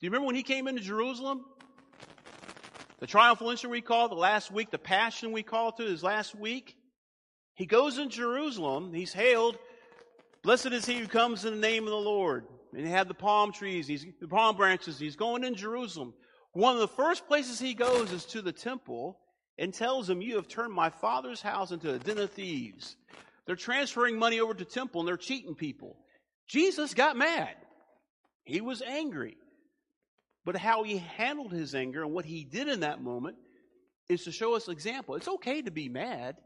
Do 0.00 0.06
you 0.06 0.10
remember 0.10 0.28
when 0.28 0.36
he 0.36 0.42
came 0.42 0.66
into 0.66 0.80
Jerusalem? 0.80 1.44
The 3.00 3.06
triumphal 3.06 3.50
entry 3.50 3.68
we 3.68 3.82
call 3.82 4.08
the 4.08 4.14
last 4.14 4.50
week, 4.50 4.70
the 4.70 4.78
passion 4.78 5.30
we 5.30 5.42
call 5.42 5.72
to 5.72 5.82
his 5.82 6.02
last 6.02 6.34
week. 6.34 6.74
He 7.54 7.66
goes 7.66 7.98
in 7.98 8.08
Jerusalem, 8.08 8.94
he's 8.94 9.12
hailed, 9.12 9.58
blessed 10.42 10.68
is 10.68 10.86
he 10.86 10.98
who 10.98 11.06
comes 11.06 11.44
in 11.44 11.52
the 11.52 11.60
name 11.60 11.84
of 11.84 11.90
the 11.90 11.96
Lord. 11.96 12.46
and 12.72 12.86
he 12.86 12.90
had 12.90 13.08
the 13.08 13.14
palm 13.14 13.52
trees, 13.52 13.86
he's, 13.86 14.06
the 14.22 14.28
palm 14.28 14.56
branches, 14.56 14.98
he's 14.98 15.16
going 15.16 15.44
in 15.44 15.54
Jerusalem. 15.54 16.14
One 16.52 16.74
of 16.74 16.80
the 16.80 16.88
first 16.88 17.26
places 17.26 17.60
he 17.60 17.74
goes 17.74 18.10
is 18.10 18.24
to 18.26 18.40
the 18.40 18.52
temple 18.52 19.18
and 19.58 19.74
tells 19.74 20.06
them, 20.06 20.22
You 20.22 20.36
have 20.36 20.48
turned 20.48 20.72
my 20.72 20.88
father's 20.88 21.42
house 21.42 21.72
into 21.72 21.92
a 21.92 21.98
den 21.98 22.16
of 22.16 22.30
thieves. 22.30 22.96
They're 23.46 23.54
transferring 23.54 24.18
money 24.18 24.40
over 24.40 24.54
to 24.54 24.64
temple 24.64 25.02
and 25.02 25.08
they're 25.08 25.18
cheating 25.18 25.54
people. 25.54 25.98
Jesus 26.48 26.94
got 26.94 27.18
mad. 27.18 27.54
He 28.44 28.62
was 28.62 28.80
angry. 28.80 29.36
But 30.44 30.56
how 30.56 30.82
he 30.82 30.98
handled 30.98 31.52
his 31.52 31.74
anger 31.74 32.02
and 32.02 32.12
what 32.12 32.24
he 32.24 32.44
did 32.44 32.68
in 32.68 32.80
that 32.80 33.02
moment 33.02 33.36
is 34.08 34.24
to 34.24 34.32
show 34.32 34.54
us 34.54 34.66
an 34.66 34.72
example. 34.72 35.14
It's 35.14 35.28
okay 35.28 35.62
to 35.62 35.70
be 35.70 35.88
mad. 35.88 36.36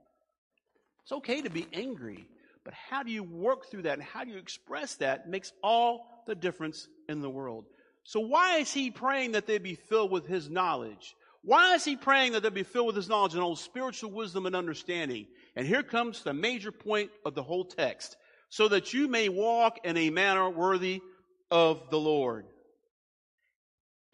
It's 1.02 1.12
okay 1.12 1.42
to 1.42 1.50
be 1.50 1.66
angry. 1.72 2.26
But 2.64 2.74
how 2.74 3.02
do 3.02 3.10
you 3.10 3.22
work 3.22 3.70
through 3.70 3.82
that 3.82 3.94
and 3.94 4.02
how 4.02 4.24
do 4.24 4.30
you 4.30 4.38
express 4.38 4.96
that 4.96 5.28
makes 5.28 5.52
all 5.62 6.14
the 6.26 6.34
difference 6.34 6.88
in 7.08 7.20
the 7.20 7.30
world. 7.30 7.64
So 8.04 8.20
why 8.20 8.58
is 8.58 8.72
he 8.72 8.90
praying 8.90 9.32
that 9.32 9.46
they 9.46 9.58
be 9.58 9.74
filled 9.74 10.10
with 10.10 10.26
his 10.26 10.50
knowledge? 10.50 11.14
Why 11.42 11.74
is 11.74 11.84
he 11.84 11.96
praying 11.96 12.32
that 12.32 12.42
they 12.42 12.50
be 12.50 12.62
filled 12.62 12.88
with 12.88 12.96
his 12.96 13.08
knowledge 13.08 13.34
and 13.34 13.42
all 13.42 13.56
spiritual 13.56 14.10
wisdom 14.10 14.46
and 14.46 14.56
understanding? 14.56 15.26
And 15.56 15.66
here 15.66 15.82
comes 15.82 16.22
the 16.22 16.34
major 16.34 16.72
point 16.72 17.10
of 17.24 17.34
the 17.34 17.42
whole 17.42 17.64
text. 17.64 18.16
So 18.50 18.68
that 18.68 18.92
you 18.92 19.08
may 19.08 19.28
walk 19.28 19.80
in 19.84 19.96
a 19.96 20.10
manner 20.10 20.48
worthy 20.48 21.00
of 21.50 21.90
the 21.90 21.98
Lord. 21.98 22.46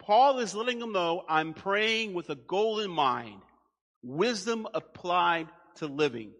Paul 0.01 0.39
is 0.39 0.55
letting 0.55 0.79
them 0.79 0.93
know 0.93 1.23
I'm 1.29 1.53
praying 1.53 2.13
with 2.13 2.29
a 2.29 2.35
goal 2.35 2.79
in 2.79 2.89
mind. 2.89 3.41
Wisdom 4.03 4.67
applied 4.73 5.47
to 5.75 5.85
living. 5.85 6.31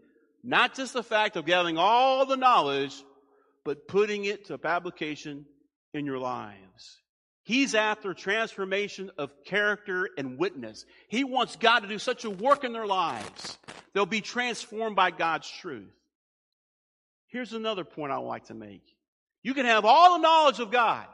Not 0.44 0.74
just 0.74 0.94
the 0.94 1.03
fact 1.03 1.36
of 1.36 1.46
gathering 1.46 1.77
all 1.77 2.25
the 2.25 2.38
knowledge, 2.38 2.96
but 3.63 3.88
putting 3.88 4.25
it 4.25 4.46
to 4.46 4.60
application 4.63 5.46
in 5.94 6.08
your 6.08 6.18
lives. 6.18 6.98
He's 7.44 7.75
after 7.75 8.13
transformation 8.13 9.12
of 9.18 9.32
character 9.46 10.10
and 10.18 10.39
witness. 10.39 10.86
He 11.08 11.24
wants 11.24 11.56
God 11.56 11.82
to 11.82 11.88
do 11.88 12.00
such 12.00 12.25
a 12.25 12.30
work 12.30 12.63
in 12.63 12.74
their 12.74 12.88
lives. 12.88 13.58
They'll 13.94 14.06
be 14.08 14.22
transformed 14.22 14.96
by 14.96 15.12
God's 15.12 15.50
truth. 15.50 15.94
Here's 17.27 17.53
another 17.53 17.84
point 17.84 18.12
I 18.12 18.18
like 18.18 18.46
to 18.48 18.53
make. 18.53 18.84
You 19.44 19.53
can 19.53 19.65
have 19.65 19.86
all 19.86 20.13
the 20.13 20.22
knowledge 20.22 20.60
of 20.60 20.72
God. 20.72 21.06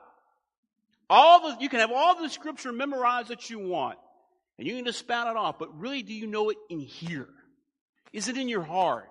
All 1.09 1.49
the, 1.49 1.57
you 1.61 1.69
can 1.69 1.79
have 1.79 1.91
all 1.91 2.21
the 2.21 2.29
scripture 2.29 2.71
memorized 2.71 3.29
that 3.29 3.49
you 3.49 3.59
want. 3.59 3.97
And 4.57 4.67
you 4.67 4.75
can 4.75 4.85
just 4.85 4.99
spout 4.99 5.27
it 5.27 5.37
off. 5.37 5.59
But 5.59 5.79
really, 5.79 6.01
do 6.01 6.13
you 6.13 6.27
know 6.27 6.49
it 6.49 6.57
in 6.69 6.79
here? 6.79 7.29
Is 8.11 8.27
it 8.27 8.37
in 8.37 8.49
your 8.49 8.63
heart? 8.63 9.09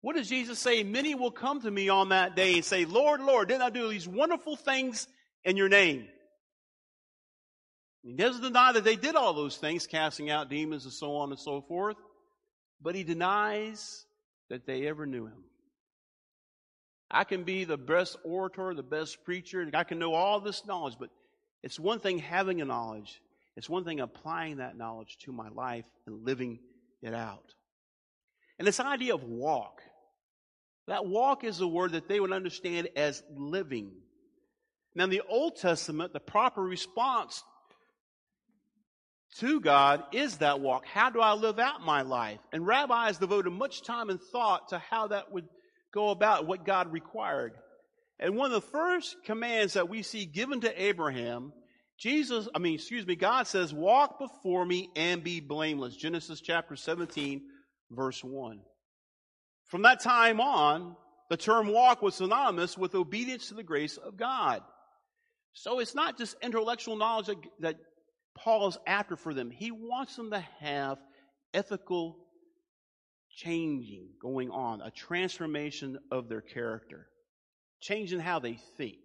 What 0.00 0.16
does 0.16 0.28
Jesus 0.28 0.58
say? 0.58 0.82
Many 0.82 1.14
will 1.14 1.30
come 1.30 1.60
to 1.60 1.70
me 1.70 1.88
on 1.88 2.08
that 2.08 2.34
day 2.34 2.54
and 2.54 2.64
say, 2.64 2.84
Lord, 2.84 3.20
Lord, 3.20 3.48
didn't 3.48 3.62
I 3.62 3.70
do 3.70 3.88
these 3.88 4.08
wonderful 4.08 4.56
things 4.56 5.06
in 5.44 5.56
your 5.56 5.68
name? 5.68 6.08
He 8.02 8.14
doesn't 8.14 8.42
deny 8.42 8.72
that 8.72 8.82
they 8.82 8.96
did 8.96 9.14
all 9.14 9.32
those 9.32 9.56
things, 9.56 9.86
casting 9.86 10.28
out 10.28 10.50
demons 10.50 10.84
and 10.84 10.92
so 10.92 11.16
on 11.16 11.30
and 11.30 11.38
so 11.38 11.60
forth, 11.62 11.96
but 12.80 12.96
he 12.96 13.04
denies 13.04 14.04
that 14.50 14.66
they 14.66 14.88
ever 14.88 15.06
knew 15.06 15.26
him. 15.26 15.44
I 17.12 17.24
can 17.24 17.44
be 17.44 17.64
the 17.64 17.76
best 17.76 18.16
orator, 18.24 18.72
the 18.74 18.82
best 18.82 19.22
preacher, 19.24 19.68
I 19.74 19.84
can 19.84 19.98
know 19.98 20.14
all 20.14 20.40
this 20.40 20.64
knowledge, 20.64 20.96
but 20.98 21.10
it's 21.62 21.78
one 21.78 22.00
thing 22.00 22.18
having 22.18 22.62
a 22.62 22.64
knowledge, 22.64 23.20
it's 23.54 23.68
one 23.68 23.84
thing 23.84 24.00
applying 24.00 24.56
that 24.56 24.78
knowledge 24.78 25.18
to 25.24 25.32
my 25.32 25.48
life 25.50 25.84
and 26.06 26.24
living 26.24 26.58
it 27.02 27.12
out. 27.12 27.54
And 28.58 28.66
this 28.66 28.80
idea 28.80 29.14
of 29.14 29.24
walk, 29.24 29.82
that 30.88 31.04
walk 31.04 31.44
is 31.44 31.60
a 31.60 31.66
word 31.66 31.92
that 31.92 32.08
they 32.08 32.18
would 32.18 32.32
understand 32.32 32.88
as 32.96 33.22
living. 33.36 33.92
Now, 34.94 35.04
in 35.04 35.10
the 35.10 35.22
Old 35.28 35.56
Testament, 35.56 36.12
the 36.12 36.20
proper 36.20 36.62
response 36.62 37.42
to 39.38 39.60
God 39.60 40.02
is 40.12 40.38
that 40.38 40.60
walk. 40.60 40.86
How 40.86 41.10
do 41.10 41.20
I 41.20 41.32
live 41.32 41.58
out 41.58 41.82
my 41.82 42.02
life? 42.02 42.40
And 42.52 42.66
rabbis 42.66 43.18
devoted 43.18 43.50
much 43.50 43.82
time 43.82 44.10
and 44.10 44.20
thought 44.20 44.68
to 44.68 44.78
how 44.78 45.08
that 45.08 45.32
would 45.32 45.48
go 45.92 46.10
about, 46.10 46.46
what 46.46 46.64
God 46.64 46.92
required. 46.92 47.52
And 48.18 48.36
one 48.36 48.52
of 48.52 48.62
the 48.62 48.68
first 48.68 49.16
commands 49.24 49.74
that 49.74 49.88
we 49.88 50.02
see 50.02 50.26
given 50.26 50.60
to 50.60 50.82
Abraham, 50.82 51.52
Jesus, 51.98 52.48
I 52.54 52.58
mean, 52.58 52.74
excuse 52.74 53.06
me, 53.06 53.16
God 53.16 53.46
says, 53.46 53.72
walk 53.72 54.18
before 54.18 54.64
me 54.64 54.90
and 54.96 55.22
be 55.22 55.40
blameless. 55.40 55.96
Genesis 55.96 56.40
chapter 56.40 56.76
17, 56.76 57.42
verse 57.90 58.22
1. 58.22 58.60
From 59.66 59.82
that 59.82 60.00
time 60.00 60.40
on, 60.40 60.96
the 61.30 61.36
term 61.36 61.68
walk 61.68 62.02
was 62.02 62.16
synonymous 62.16 62.76
with 62.76 62.94
obedience 62.94 63.48
to 63.48 63.54
the 63.54 63.62
grace 63.62 63.96
of 63.96 64.16
God. 64.16 64.62
So 65.54 65.80
it's 65.80 65.94
not 65.94 66.18
just 66.18 66.36
intellectual 66.42 66.96
knowledge 66.96 67.26
that, 67.26 67.36
that 67.60 67.76
Paul 68.36 68.68
is 68.68 68.78
after 68.86 69.16
for 69.16 69.34
them. 69.34 69.50
He 69.50 69.70
wants 69.70 70.16
them 70.16 70.30
to 70.30 70.40
have 70.60 70.98
ethical 71.54 72.16
changing 73.34 74.08
going 74.20 74.50
on, 74.50 74.80
a 74.80 74.90
transformation 74.90 75.98
of 76.10 76.28
their 76.28 76.40
character, 76.40 77.06
changing 77.80 78.20
how 78.20 78.38
they 78.38 78.54
think. 78.76 78.98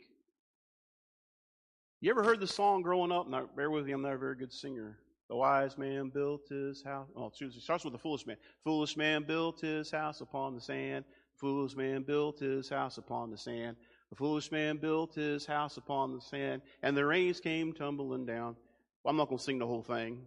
You 1.99 2.11
ever 2.11 2.23
heard 2.23 2.39
the 2.39 2.47
song 2.47 2.83
growing 2.83 3.11
up? 3.11 3.27
Now, 3.27 3.49
bear 3.55 3.71
with 3.71 3.85
me, 3.85 3.91
I'm 3.91 4.01
not 4.01 4.13
a 4.13 4.17
very 4.17 4.35
good 4.35 4.53
singer. 4.53 4.99
The 5.29 5.35
wise 5.35 5.77
man 5.77 6.09
built 6.09 6.47
his 6.47 6.83
house. 6.83 7.07
Oh, 7.15 7.31
it 7.39 7.53
starts 7.61 7.83
with 7.83 7.93
the 7.93 7.99
foolish 7.99 8.25
man. 8.25 8.37
Foolish 8.63 8.95
man 8.95 9.23
built 9.23 9.59
his 9.59 9.91
house 9.91 10.21
upon 10.21 10.55
the 10.55 10.61
sand. 10.61 11.05
Foolish 11.37 11.75
man 11.75 12.03
built 12.03 12.39
his 12.39 12.69
house 12.69 12.97
upon 12.97 13.31
the 13.31 13.37
sand. 13.37 13.75
The 14.09 14.15
foolish 14.15 14.51
man 14.51 14.77
built 14.77 15.15
his 15.15 15.45
house 15.45 15.77
upon 15.77 16.13
the 16.13 16.21
sand, 16.21 16.61
and 16.81 16.95
the 16.95 17.05
rains 17.05 17.41
came 17.41 17.73
tumbling 17.73 18.25
down. 18.25 18.55
Well, 19.03 19.11
I'm 19.11 19.17
not 19.17 19.27
going 19.27 19.37
to 19.37 19.43
sing 19.43 19.59
the 19.59 19.67
whole 19.67 19.83
thing. 19.83 20.21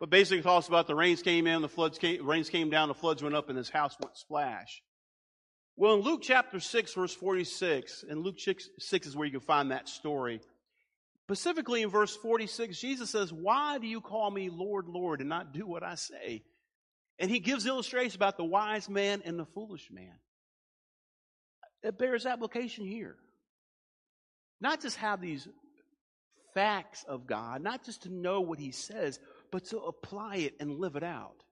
But 0.00 0.08
basically, 0.08 0.38
it 0.38 0.44
talks 0.44 0.66
about 0.66 0.86
the 0.86 0.94
rains 0.94 1.22
came 1.22 1.46
in, 1.46 1.60
the 1.60 1.68
floods 1.68 1.98
came, 1.98 2.26
rains 2.26 2.48
came 2.48 2.70
down, 2.70 2.88
the 2.88 2.94
floods 2.94 3.22
went 3.22 3.34
up, 3.34 3.50
and 3.50 3.58
his 3.58 3.68
house 3.68 3.96
went 4.02 4.16
splash. 4.16 4.82
Well, 5.76 5.94
in 5.94 6.00
Luke 6.00 6.22
chapter 6.22 6.58
6, 6.58 6.94
verse 6.94 7.14
46, 7.14 8.04
and 8.08 8.22
Luke 8.22 8.38
6 8.38 9.06
is 9.06 9.16
where 9.16 9.26
you 9.26 9.32
can 9.32 9.40
find 9.40 9.70
that 9.70 9.88
story. 9.88 10.40
Specifically 11.26 11.82
in 11.82 11.90
verse 11.90 12.16
46, 12.16 12.80
Jesus 12.80 13.10
says, 13.10 13.32
Why 13.32 13.78
do 13.78 13.86
you 13.86 14.00
call 14.00 14.30
me 14.30 14.48
Lord, 14.50 14.88
Lord, 14.88 15.20
and 15.20 15.28
not 15.28 15.52
do 15.52 15.66
what 15.66 15.82
I 15.82 15.94
say? 15.94 16.42
And 17.18 17.30
he 17.30 17.38
gives 17.38 17.66
illustrations 17.66 18.14
about 18.14 18.38
the 18.38 18.44
wise 18.44 18.88
man 18.88 19.22
and 19.24 19.38
the 19.38 19.44
foolish 19.44 19.90
man. 19.92 20.14
It 21.82 21.98
bears 21.98 22.26
application 22.26 22.86
here. 22.86 23.16
Not 24.60 24.80
just 24.80 24.96
have 24.96 25.20
these 25.20 25.46
facts 26.54 27.04
of 27.06 27.26
God, 27.26 27.62
not 27.62 27.84
just 27.84 28.02
to 28.02 28.12
know 28.12 28.40
what 28.40 28.58
he 28.58 28.72
says, 28.72 29.20
but 29.50 29.66
to 29.66 29.78
apply 29.78 30.36
it 30.36 30.54
and 30.60 30.78
live 30.78 30.96
it 30.96 31.02
out. 31.02 31.44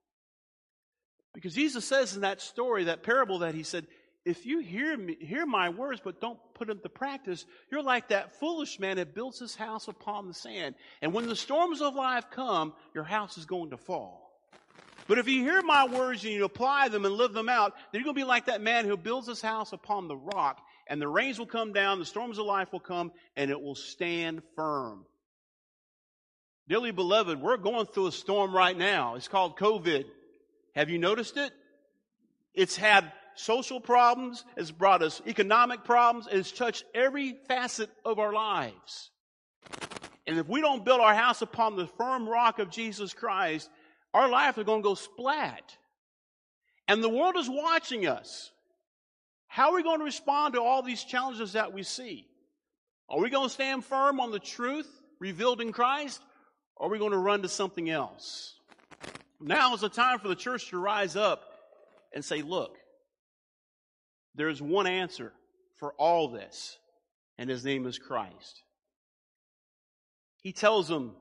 Because 1.34 1.54
Jesus 1.54 1.84
says 1.84 2.14
in 2.14 2.22
that 2.22 2.40
story, 2.40 2.84
that 2.84 3.02
parable 3.02 3.40
that 3.40 3.54
he 3.54 3.62
said, 3.62 3.86
if 4.24 4.44
you 4.44 4.60
hear 4.60 4.96
me, 4.96 5.16
hear 5.20 5.46
my 5.46 5.68
words 5.70 6.00
but 6.02 6.20
don't 6.20 6.38
put 6.54 6.68
them 6.68 6.80
to 6.82 6.88
practice, 6.88 7.46
you're 7.70 7.82
like 7.82 8.08
that 8.08 8.38
foolish 8.38 8.78
man 8.78 8.96
that 8.96 9.14
builds 9.14 9.38
his 9.38 9.54
house 9.54 9.88
upon 9.88 10.26
the 10.26 10.34
sand. 10.34 10.74
And 11.00 11.12
when 11.12 11.26
the 11.26 11.36
storms 11.36 11.80
of 11.80 11.94
life 11.94 12.26
come, 12.30 12.72
your 12.94 13.04
house 13.04 13.38
is 13.38 13.46
going 13.46 13.70
to 13.70 13.76
fall. 13.76 14.28
But 15.06 15.18
if 15.18 15.26
you 15.28 15.42
hear 15.42 15.62
my 15.62 15.86
words 15.86 16.24
and 16.24 16.34
you 16.34 16.44
apply 16.44 16.88
them 16.88 17.06
and 17.06 17.14
live 17.14 17.32
them 17.32 17.48
out, 17.48 17.72
then 17.74 18.00
you're 18.00 18.04
going 18.04 18.16
to 18.16 18.20
be 18.20 18.28
like 18.28 18.46
that 18.46 18.60
man 18.60 18.84
who 18.84 18.96
builds 18.96 19.26
his 19.26 19.40
house 19.40 19.72
upon 19.72 20.06
the 20.06 20.16
rock, 20.16 20.60
and 20.86 21.00
the 21.00 21.08
rains 21.08 21.38
will 21.38 21.46
come 21.46 21.72
down, 21.72 21.98
the 21.98 22.04
storms 22.04 22.38
of 22.38 22.44
life 22.44 22.72
will 22.72 22.80
come, 22.80 23.12
and 23.34 23.50
it 23.50 23.58
will 23.58 23.74
stand 23.74 24.42
firm. 24.54 25.06
Dearly 26.68 26.90
beloved, 26.90 27.40
we're 27.40 27.56
going 27.56 27.86
through 27.86 28.08
a 28.08 28.12
storm 28.12 28.54
right 28.54 28.76
now. 28.76 29.14
It's 29.14 29.28
called 29.28 29.56
COVID. 29.56 30.04
Have 30.74 30.90
you 30.90 30.98
noticed 30.98 31.38
it? 31.38 31.50
It's 32.52 32.76
had 32.76 33.10
social 33.36 33.80
problems, 33.80 34.44
it's 34.56 34.70
brought 34.70 35.02
us 35.02 35.22
economic 35.26 35.84
problems, 35.84 36.28
it's 36.30 36.50
touched 36.50 36.84
every 36.94 37.36
facet 37.46 37.88
of 38.04 38.18
our 38.18 38.32
lives. 38.32 39.10
And 40.26 40.38
if 40.38 40.48
we 40.48 40.60
don't 40.60 40.84
build 40.84 41.00
our 41.00 41.14
house 41.14 41.40
upon 41.40 41.76
the 41.76 41.86
firm 41.86 42.28
rock 42.28 42.58
of 42.58 42.70
Jesus 42.70 43.14
Christ, 43.14 43.70
our 44.12 44.28
life 44.28 44.58
is 44.58 44.64
going 44.64 44.82
to 44.82 44.88
go 44.88 44.94
splat. 44.94 45.76
And 46.86 47.02
the 47.02 47.08
world 47.08 47.36
is 47.36 47.48
watching 47.48 48.06
us. 48.06 48.50
How 49.46 49.70
are 49.70 49.76
we 49.76 49.82
going 49.82 50.00
to 50.00 50.04
respond 50.04 50.54
to 50.54 50.62
all 50.62 50.82
these 50.82 51.04
challenges 51.04 51.54
that 51.54 51.72
we 51.72 51.82
see? 51.82 52.26
Are 53.08 53.20
we 53.20 53.30
going 53.30 53.48
to 53.48 53.54
stand 53.54 53.84
firm 53.84 54.20
on 54.20 54.32
the 54.32 54.38
truth 54.38 54.90
revealed 55.18 55.60
in 55.60 55.72
Christ? 55.72 56.20
Are 56.80 56.88
we 56.88 56.98
going 56.98 57.12
to 57.12 57.18
run 57.18 57.42
to 57.42 57.48
something 57.48 57.90
else? 57.90 58.54
Now 59.40 59.74
is 59.74 59.80
the 59.80 59.88
time 59.88 60.18
for 60.18 60.28
the 60.28 60.34
church 60.34 60.70
to 60.70 60.78
rise 60.78 61.16
up 61.16 61.42
and 62.14 62.24
say, 62.24 62.42
look, 62.42 62.76
there's 64.34 64.62
one 64.62 64.86
answer 64.86 65.32
for 65.78 65.92
all 65.94 66.28
this, 66.28 66.78
and 67.38 67.50
his 67.50 67.64
name 67.64 67.86
is 67.86 67.98
Christ. 67.98 68.62
He 70.42 70.52
tells 70.52 70.88
them, 70.88 71.14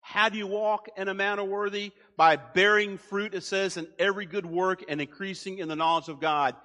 how 0.00 0.28
do 0.28 0.38
you 0.38 0.46
walk 0.46 0.88
in 0.96 1.08
a 1.08 1.14
manner 1.14 1.44
worthy? 1.44 1.92
By 2.16 2.36
bearing 2.36 2.98
fruit, 2.98 3.34
it 3.34 3.44
says, 3.44 3.76
in 3.76 3.86
every 3.98 4.26
good 4.26 4.46
work 4.46 4.84
and 4.88 5.00
increasing 5.00 5.58
in 5.58 5.68
the 5.68 5.76
knowledge 5.76 6.08
of 6.08 6.20
God. 6.20 6.56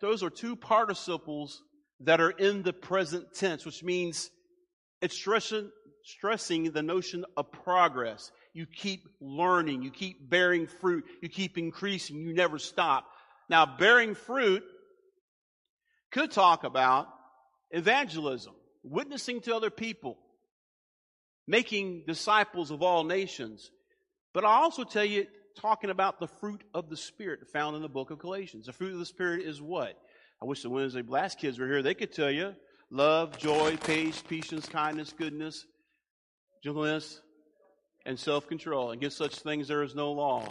Those 0.00 0.22
are 0.22 0.30
two 0.30 0.56
participles 0.56 1.62
that 2.00 2.20
are 2.20 2.30
in 2.30 2.62
the 2.62 2.72
present 2.72 3.34
tense, 3.34 3.66
which 3.66 3.82
means 3.82 4.30
it's 5.00 5.14
stressing, 5.14 5.70
stressing 6.04 6.70
the 6.72 6.82
notion 6.82 7.24
of 7.36 7.50
progress. 7.52 8.30
You 8.52 8.66
keep 8.66 9.08
learning, 9.20 9.82
you 9.82 9.90
keep 9.90 10.28
bearing 10.28 10.66
fruit, 10.66 11.04
you 11.20 11.28
keep 11.28 11.56
increasing, 11.56 12.16
you 12.16 12.34
never 12.34 12.58
stop. 12.58 13.06
Now, 13.48 13.66
bearing 13.66 14.14
fruit 14.14 14.62
could 16.10 16.30
talk 16.30 16.64
about 16.64 17.08
evangelism, 17.70 18.54
witnessing 18.82 19.40
to 19.42 19.54
other 19.56 19.70
people, 19.70 20.18
making 21.46 22.04
disciples 22.06 22.70
of 22.70 22.82
all 22.82 23.04
nations. 23.04 23.70
But 24.34 24.44
I 24.44 24.54
also 24.62 24.84
tell 24.84 25.04
you, 25.04 25.26
talking 25.54 25.90
about 25.90 26.20
the 26.20 26.26
fruit 26.26 26.62
of 26.74 26.88
the 26.88 26.96
Spirit 26.96 27.48
found 27.52 27.76
in 27.76 27.82
the 27.82 27.88
book 27.88 28.10
of 28.10 28.18
Galatians. 28.18 28.66
The 28.66 28.72
fruit 28.72 28.92
of 28.92 28.98
the 28.98 29.06
Spirit 29.06 29.42
is 29.42 29.60
what? 29.60 29.98
I 30.40 30.44
wish 30.44 30.62
the 30.62 30.70
Wednesday 30.70 31.02
Blast 31.02 31.38
kids 31.38 31.58
were 31.58 31.66
here. 31.66 31.82
They 31.82 31.94
could 31.94 32.12
tell 32.12 32.30
you 32.30 32.54
love, 32.90 33.38
joy, 33.38 33.76
peace, 33.76 34.22
patience, 34.22 34.68
kindness, 34.68 35.12
goodness, 35.12 35.66
gentleness, 36.62 37.20
and 38.06 38.18
self 38.18 38.48
control. 38.48 38.90
Against 38.90 39.16
such 39.16 39.36
things 39.36 39.68
there 39.68 39.82
is 39.82 39.94
no 39.94 40.12
law. 40.12 40.46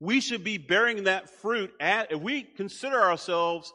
We 0.00 0.20
should 0.20 0.42
be 0.42 0.58
bearing 0.58 1.04
that 1.04 1.28
fruit. 1.28 1.72
At, 1.78 2.12
if 2.12 2.20
we 2.20 2.42
consider 2.42 3.00
ourselves 3.00 3.72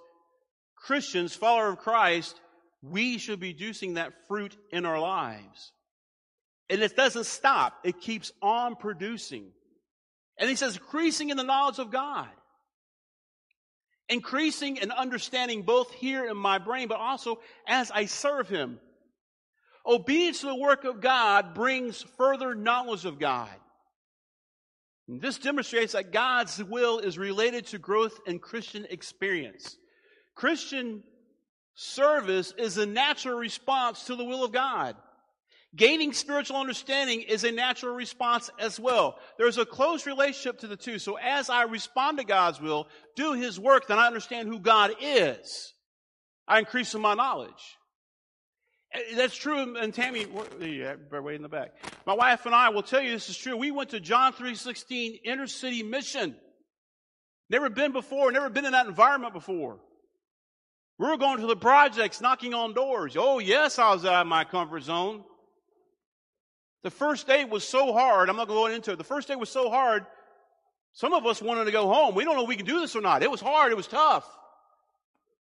Christians, 0.76 1.36
follower 1.36 1.70
of 1.70 1.78
Christ, 1.80 2.40
we 2.82 3.18
should 3.18 3.40
be 3.40 3.54
juicing 3.54 3.96
that 3.96 4.14
fruit 4.28 4.56
in 4.72 4.86
our 4.86 5.00
lives. 5.00 5.72
And 6.70 6.82
it 6.82 6.96
doesn't 6.96 7.26
stop. 7.26 7.78
It 7.84 8.02
keeps 8.02 8.32
on 8.42 8.76
producing. 8.76 9.52
And 10.38 10.50
he 10.50 10.56
says, 10.56 10.78
increasing 10.78 11.30
in 11.30 11.38
the 11.38 11.44
knowledge 11.44 11.80
of 11.80 11.92
God. 11.92 12.28
Increasing 14.10 14.78
in 14.78 14.92
understanding 14.92 15.62
both 15.62 15.92
here 15.92 16.28
in 16.28 16.38
my 16.38 16.58
brain, 16.58 16.88
but 16.88 17.00
also 17.00 17.40
as 17.68 17.92
I 17.92 18.06
serve 18.06 18.50
him. 18.50 18.80
Obedience 19.86 20.42
to 20.42 20.48
the 20.48 20.56
work 20.56 20.84
of 20.84 21.02
God 21.02 21.54
brings 21.54 22.02
further 22.18 22.56
knowledge 22.56 23.06
of 23.06 23.20
God. 23.20 23.50
And 25.08 25.22
this 25.22 25.38
demonstrates 25.38 25.94
that 25.94 26.12
God's 26.12 26.64
will 26.64 27.00
is 27.00 27.18
related 27.18 27.68
to 27.68 27.78
growth 27.78 28.20
in 28.26 28.40
Christian 28.40 28.88
experience. 28.90 29.78
Christian 30.34 31.04
service 31.76 32.54
is 32.58 32.78
a 32.78 32.86
natural 32.86 33.38
response 33.38 34.06
to 34.06 34.16
the 34.16 34.26
will 34.26 34.44
of 34.44 34.52
God. 34.52 34.96
Gaining 35.76 36.14
spiritual 36.14 36.58
understanding 36.58 37.22
is 37.22 37.44
a 37.44 37.52
natural 37.52 37.94
response 37.94 38.50
as 38.58 38.80
well. 38.80 39.20
There's 39.38 39.58
a 39.58 39.66
close 39.66 40.06
relationship 40.06 40.60
to 40.60 40.68
the 40.68 40.78
two. 40.78 41.00
So 41.00 41.18
as 41.18 41.50
I 41.50 41.64
respond 41.64 42.18
to 42.18 42.24
God's 42.24 42.62
will, 42.62 42.88
do 43.16 43.34
His 43.34 43.60
work, 43.60 43.88
then 43.88 44.00
I 44.00 44.08
understand 44.08 44.48
who 44.48 44.60
God 44.60 44.94
is. 45.02 45.74
I 46.48 46.60
increase 46.60 46.96
in 46.96 47.02
my 47.02 47.14
knowledge. 47.14 47.78
Uh, 48.96 49.16
that's 49.16 49.36
true. 49.36 49.76
And 49.78 49.94
Tammy, 49.94 50.26
yeah, 50.62 50.96
way 51.12 51.36
in 51.36 51.42
the 51.42 51.50
back. 51.50 51.74
My 52.06 52.14
wife 52.14 52.46
and 52.46 52.56
I 52.56 52.70
will 52.70 52.84
tell 52.84 53.02
you 53.02 53.12
this 53.12 53.30
is 53.30 53.38
true. 53.38 53.58
We 53.58 53.72
went 53.72 53.90
to 53.92 54.00
John 54.00 54.34
3.16 54.34 55.20
inner 55.24 55.48
city 55.48 55.84
mission. 55.84 56.36
Never 57.50 57.70
been 57.70 57.92
before, 57.92 58.32
never 58.32 58.50
been 58.50 58.66
in 58.66 58.72
that 58.72 58.88
environment 58.88 59.34
before. 59.34 59.80
We 60.98 61.08
were 61.08 61.18
going 61.18 61.40
to 61.42 61.48
the 61.48 61.58
projects, 61.58 62.22
knocking 62.22 62.54
on 62.54 62.74
doors. 62.74 63.16
Oh 63.18 63.40
yes, 63.40 63.78
I 63.78 63.94
was 63.94 64.06
out 64.06 64.22
of 64.22 64.28
my 64.28 64.46
comfort 64.46 64.84
zone. 64.84 65.24
The 66.84 66.92
first 66.92 67.28
day 67.28 67.46
was 67.46 67.68
so 67.68 67.94
hard. 67.94 68.30
I'm 68.30 68.38
not 68.38 68.48
going 68.48 68.66
to 68.66 68.70
go 68.70 68.76
into 68.76 68.92
it. 68.92 68.98
The 68.98 69.04
first 69.04 69.28
day 69.28 69.36
was 69.36 69.50
so 69.50 69.70
hard. 69.70 70.06
Some 70.94 71.14
of 71.14 71.26
us 71.26 71.42
wanted 71.42 71.66
to 71.66 71.72
go 71.72 71.88
home. 71.88 72.16
We 72.16 72.24
don't 72.24 72.36
know 72.36 72.44
if 72.44 72.48
we 72.48 72.56
can 72.56 72.66
do 72.66 72.80
this 72.80 72.96
or 72.96 73.02
not. 73.02 73.24
It 73.24 73.30
was 73.30 73.42
hard. 73.42 73.72
It 73.72 73.76
was 73.76 73.88
tough. 73.88 74.26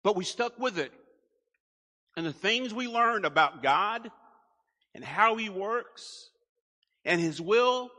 But 0.03 0.15
we 0.15 0.23
stuck 0.23 0.59
with 0.59 0.77
it. 0.77 0.91
And 2.17 2.25
the 2.25 2.33
things 2.33 2.73
we 2.73 2.87
learned 2.87 3.25
about 3.25 3.63
God 3.63 4.09
and 4.93 5.03
how 5.03 5.35
He 5.35 5.49
works 5.49 6.29
and 7.05 7.19
His 7.21 7.39
will, 7.39 7.89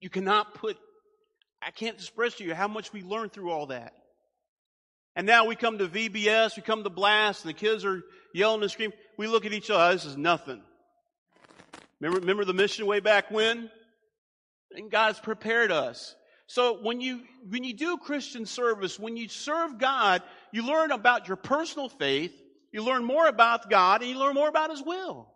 you 0.00 0.10
cannot 0.10 0.54
put, 0.54 0.76
I 1.62 1.70
can't 1.70 1.96
express 1.96 2.34
to 2.36 2.44
you 2.44 2.54
how 2.54 2.68
much 2.68 2.92
we 2.92 3.02
learned 3.02 3.32
through 3.32 3.50
all 3.50 3.66
that. 3.66 3.92
And 5.14 5.26
now 5.26 5.46
we 5.46 5.56
come 5.56 5.78
to 5.78 5.88
VBS, 5.88 6.56
we 6.56 6.62
come 6.62 6.84
to 6.84 6.90
Blast, 6.90 7.44
and 7.44 7.48
the 7.48 7.58
kids 7.58 7.84
are 7.84 8.02
yelling 8.34 8.62
and 8.62 8.70
screaming. 8.70 8.96
We 9.16 9.26
look 9.26 9.46
at 9.46 9.52
each 9.52 9.70
other, 9.70 9.94
this 9.94 10.04
is 10.04 10.16
nothing. 10.16 10.62
Remember, 12.00 12.20
remember 12.20 12.44
the 12.44 12.52
mission 12.52 12.86
way 12.86 13.00
back 13.00 13.30
when? 13.30 13.70
And 14.72 14.90
God's 14.90 15.18
prepared 15.18 15.72
us. 15.72 16.14
So 16.46 16.78
when 16.82 17.00
you, 17.00 17.22
when 17.48 17.64
you 17.64 17.74
do 17.74 17.96
Christian 17.96 18.46
service, 18.46 18.98
when 18.98 19.16
you 19.16 19.28
serve 19.28 19.78
God, 19.78 20.22
you 20.52 20.66
learn 20.66 20.92
about 20.92 21.28
your 21.28 21.36
personal 21.36 21.88
faith, 21.88 22.32
you 22.76 22.84
learn 22.84 23.04
more 23.04 23.26
about 23.26 23.70
God, 23.70 24.02
and 24.02 24.10
you 24.10 24.18
learn 24.18 24.34
more 24.34 24.50
about 24.50 24.70
His 24.70 24.82
will. 24.82 25.26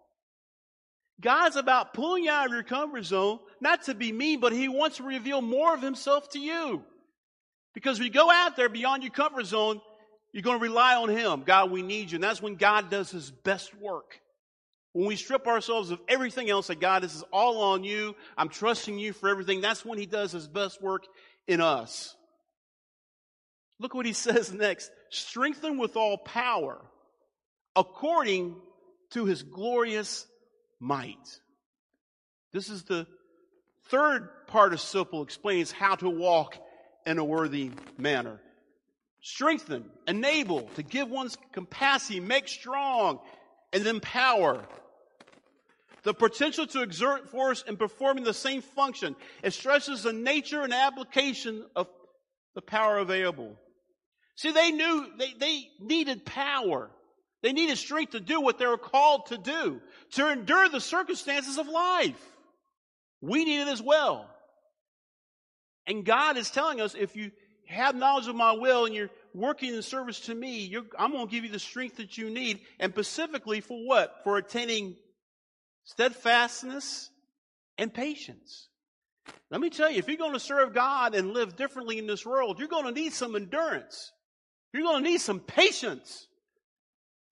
God's 1.22 1.56
about 1.56 1.94
pulling 1.94 2.24
you 2.24 2.30
out 2.30 2.48
of 2.48 2.52
your 2.52 2.62
comfort 2.62 3.02
zone, 3.06 3.38
not 3.62 3.84
to 3.84 3.94
be 3.94 4.12
mean, 4.12 4.40
but 4.40 4.52
He 4.52 4.68
wants 4.68 4.98
to 4.98 5.04
reveal 5.04 5.40
more 5.40 5.72
of 5.72 5.80
Himself 5.80 6.28
to 6.32 6.38
you. 6.38 6.84
Because 7.72 7.98
when 7.98 8.08
you 8.08 8.12
go 8.12 8.30
out 8.30 8.56
there 8.56 8.68
beyond 8.68 9.04
your 9.04 9.12
comfort 9.12 9.46
zone, 9.46 9.80
you're 10.34 10.42
going 10.42 10.58
to 10.58 10.62
rely 10.62 10.96
on 10.96 11.08
Him. 11.08 11.44
God, 11.46 11.70
we 11.70 11.80
need 11.80 12.10
you. 12.10 12.16
And 12.16 12.24
that's 12.24 12.42
when 12.42 12.56
God 12.56 12.90
does 12.90 13.10
His 13.10 13.30
best 13.30 13.74
work. 13.80 14.20
When 14.92 15.06
we 15.06 15.16
strip 15.16 15.46
ourselves 15.46 15.90
of 15.90 16.00
everything 16.08 16.50
else, 16.50 16.66
that 16.66 16.78
God, 16.78 17.02
this 17.02 17.14
is 17.14 17.24
all 17.32 17.72
on 17.72 17.84
you. 17.84 18.14
I'm 18.36 18.50
trusting 18.50 18.98
you 18.98 19.14
for 19.14 19.30
everything. 19.30 19.62
That's 19.62 19.82
when 19.82 19.98
He 19.98 20.04
does 20.04 20.32
His 20.32 20.46
best 20.46 20.82
work 20.82 21.04
in 21.48 21.62
us. 21.62 22.14
Look 23.78 23.94
what 23.94 24.04
He 24.04 24.12
says 24.28 24.52
next. 24.52 24.90
Strengthen 25.08 25.78
with 25.78 25.96
all 25.96 26.18
power 26.18 26.78
according 27.76 28.56
to 29.10 29.24
His 29.26 29.42
glorious 29.42 30.26
might. 30.78 31.40
This 32.52 32.68
is 32.68 32.84
the 32.84 33.06
third 33.88 34.28
participle 34.46 35.22
explains 35.22 35.70
how 35.70 35.94
to 35.96 36.08
walk 36.08 36.56
in 37.06 37.18
a 37.18 37.24
worthy 37.24 37.70
manner. 37.98 38.40
Strengthen, 39.22 39.84
enable, 40.08 40.62
to 40.76 40.82
give 40.82 41.10
one's 41.10 41.36
capacity, 41.52 42.20
make 42.20 42.48
strong, 42.48 43.20
and 43.72 43.86
empower. 43.86 44.64
The 46.02 46.14
potential 46.14 46.66
to 46.68 46.82
exert 46.82 47.28
force 47.28 47.62
in 47.66 47.76
performing 47.76 48.24
the 48.24 48.32
same 48.32 48.62
function. 48.62 49.14
It 49.42 49.52
stresses 49.52 50.04
the 50.04 50.14
nature 50.14 50.62
and 50.62 50.72
application 50.72 51.66
of 51.76 51.88
the 52.54 52.62
power 52.62 52.98
available. 52.98 53.56
See, 54.36 54.52
they 54.52 54.70
knew 54.70 55.06
they, 55.18 55.34
they 55.38 55.68
needed 55.78 56.24
power. 56.24 56.90
They 57.42 57.52
needed 57.52 57.78
strength 57.78 58.12
to 58.12 58.20
do 58.20 58.40
what 58.40 58.58
they 58.58 58.66
were 58.66 58.78
called 58.78 59.26
to 59.26 59.38
do, 59.38 59.80
to 60.12 60.30
endure 60.30 60.68
the 60.68 60.80
circumstances 60.80 61.58
of 61.58 61.68
life. 61.68 62.20
We 63.20 63.44
need 63.44 63.62
it 63.62 63.68
as 63.68 63.82
well. 63.82 64.28
And 65.86 66.04
God 66.04 66.36
is 66.36 66.50
telling 66.50 66.80
us 66.80 66.94
if 66.94 67.16
you 67.16 67.30
have 67.66 67.94
knowledge 67.94 68.28
of 68.28 68.36
my 68.36 68.52
will 68.52 68.84
and 68.84 68.94
you're 68.94 69.10
working 69.32 69.74
in 69.74 69.82
service 69.82 70.20
to 70.20 70.34
me, 70.34 70.76
I'm 70.98 71.12
going 71.12 71.26
to 71.26 71.30
give 71.30 71.44
you 71.44 71.50
the 71.50 71.58
strength 71.58 71.96
that 71.96 72.18
you 72.18 72.30
need. 72.30 72.60
And 72.78 72.92
specifically 72.92 73.60
for 73.60 73.78
what? 73.86 74.16
For 74.24 74.36
attaining 74.36 74.96
steadfastness 75.84 77.10
and 77.78 77.92
patience. 77.92 78.68
Let 79.50 79.60
me 79.60 79.70
tell 79.70 79.90
you, 79.90 79.98
if 79.98 80.08
you're 80.08 80.16
going 80.16 80.32
to 80.32 80.40
serve 80.40 80.74
God 80.74 81.14
and 81.14 81.32
live 81.32 81.56
differently 81.56 81.98
in 81.98 82.06
this 82.06 82.26
world, 82.26 82.58
you're 82.58 82.68
going 82.68 82.86
to 82.86 82.92
need 82.92 83.12
some 83.12 83.34
endurance. 83.34 84.12
You're 84.72 84.82
going 84.82 85.02
to 85.02 85.10
need 85.10 85.20
some 85.20 85.40
patience. 85.40 86.26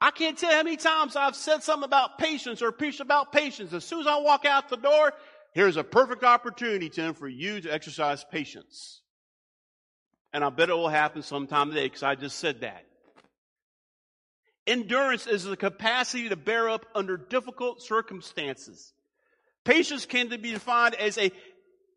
I 0.01 0.11
can't 0.13 0.39
tell 0.39 0.53
how 0.53 0.63
many 0.63 0.77
times 0.77 1.17
I've 1.17 1.35
said 1.35 1.63
something 1.63 1.85
about 1.85 2.19
patience 2.19 2.63
or 2.63 2.71
preached 2.71 3.01
about 3.01 3.33
patience. 3.33 3.73
As 3.73 3.85
soon 3.85 4.01
as 4.01 4.07
I 4.07 4.19
walk 4.21 4.45
out 4.45 4.69
the 4.69 4.77
door, 4.77 5.13
here's 5.55 5.77
a 5.77 5.83
perfect 5.85 6.23
opportunity, 6.23 6.89
Tim, 6.89 7.15
for 7.15 7.29
you 7.29 7.61
to 7.61 7.73
exercise 7.73 8.25
patience. 8.31 9.03
And 10.33 10.45
I 10.45 10.51
bet 10.51 10.69
it 10.69 10.75
will 10.75 10.89
happen 10.89 11.23
sometime 11.23 11.71
today 11.71 11.87
because 11.87 12.03
I 12.03 12.15
just 12.15 12.39
said 12.39 12.61
that. 12.61 12.85
Endurance 14.69 15.27
is 15.27 15.45
the 15.45 15.57
capacity 15.57 16.29
to 16.29 16.37
bear 16.37 16.69
up 16.69 16.87
under 16.95 17.17
difficult 17.17 17.83
circumstances. 17.83 18.93
Patience 19.65 20.07
can 20.07 20.29
be 20.29 20.53
defined 20.53 20.95
as 20.95 21.19
a 21.19 21.33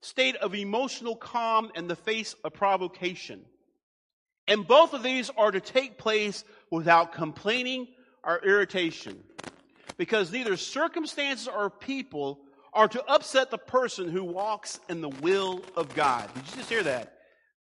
state 0.02 0.38
of 0.38 0.56
emotional 0.56 1.16
calm 1.16 1.70
in 1.76 1.88
the 1.88 1.96
face 1.96 2.34
of 2.44 2.54
provocation. 2.54 3.46
And 4.47 4.67
both 4.67 4.93
of 4.93 5.04
these 5.04 5.30
are 5.38 5.51
to 5.51 5.60
take 5.60 5.97
place 5.97 6.43
without 6.69 7.13
complaining 7.13 7.88
or 8.23 8.39
irritation. 8.43 9.23
Because 9.97 10.32
neither 10.32 10.58
circumstances 10.58 11.47
or 11.47 11.69
people 11.69 12.39
are 12.73 12.88
to 12.88 13.04
upset 13.06 13.51
the 13.51 13.58
person 13.58 14.10
who 14.10 14.23
walks 14.23 14.80
in 14.89 15.01
the 15.01 15.10
will 15.10 15.62
of 15.75 15.93
God. 15.93 16.30
Did 16.34 16.43
you 16.47 16.56
just 16.58 16.69
hear 16.69 16.84
that? 16.84 17.17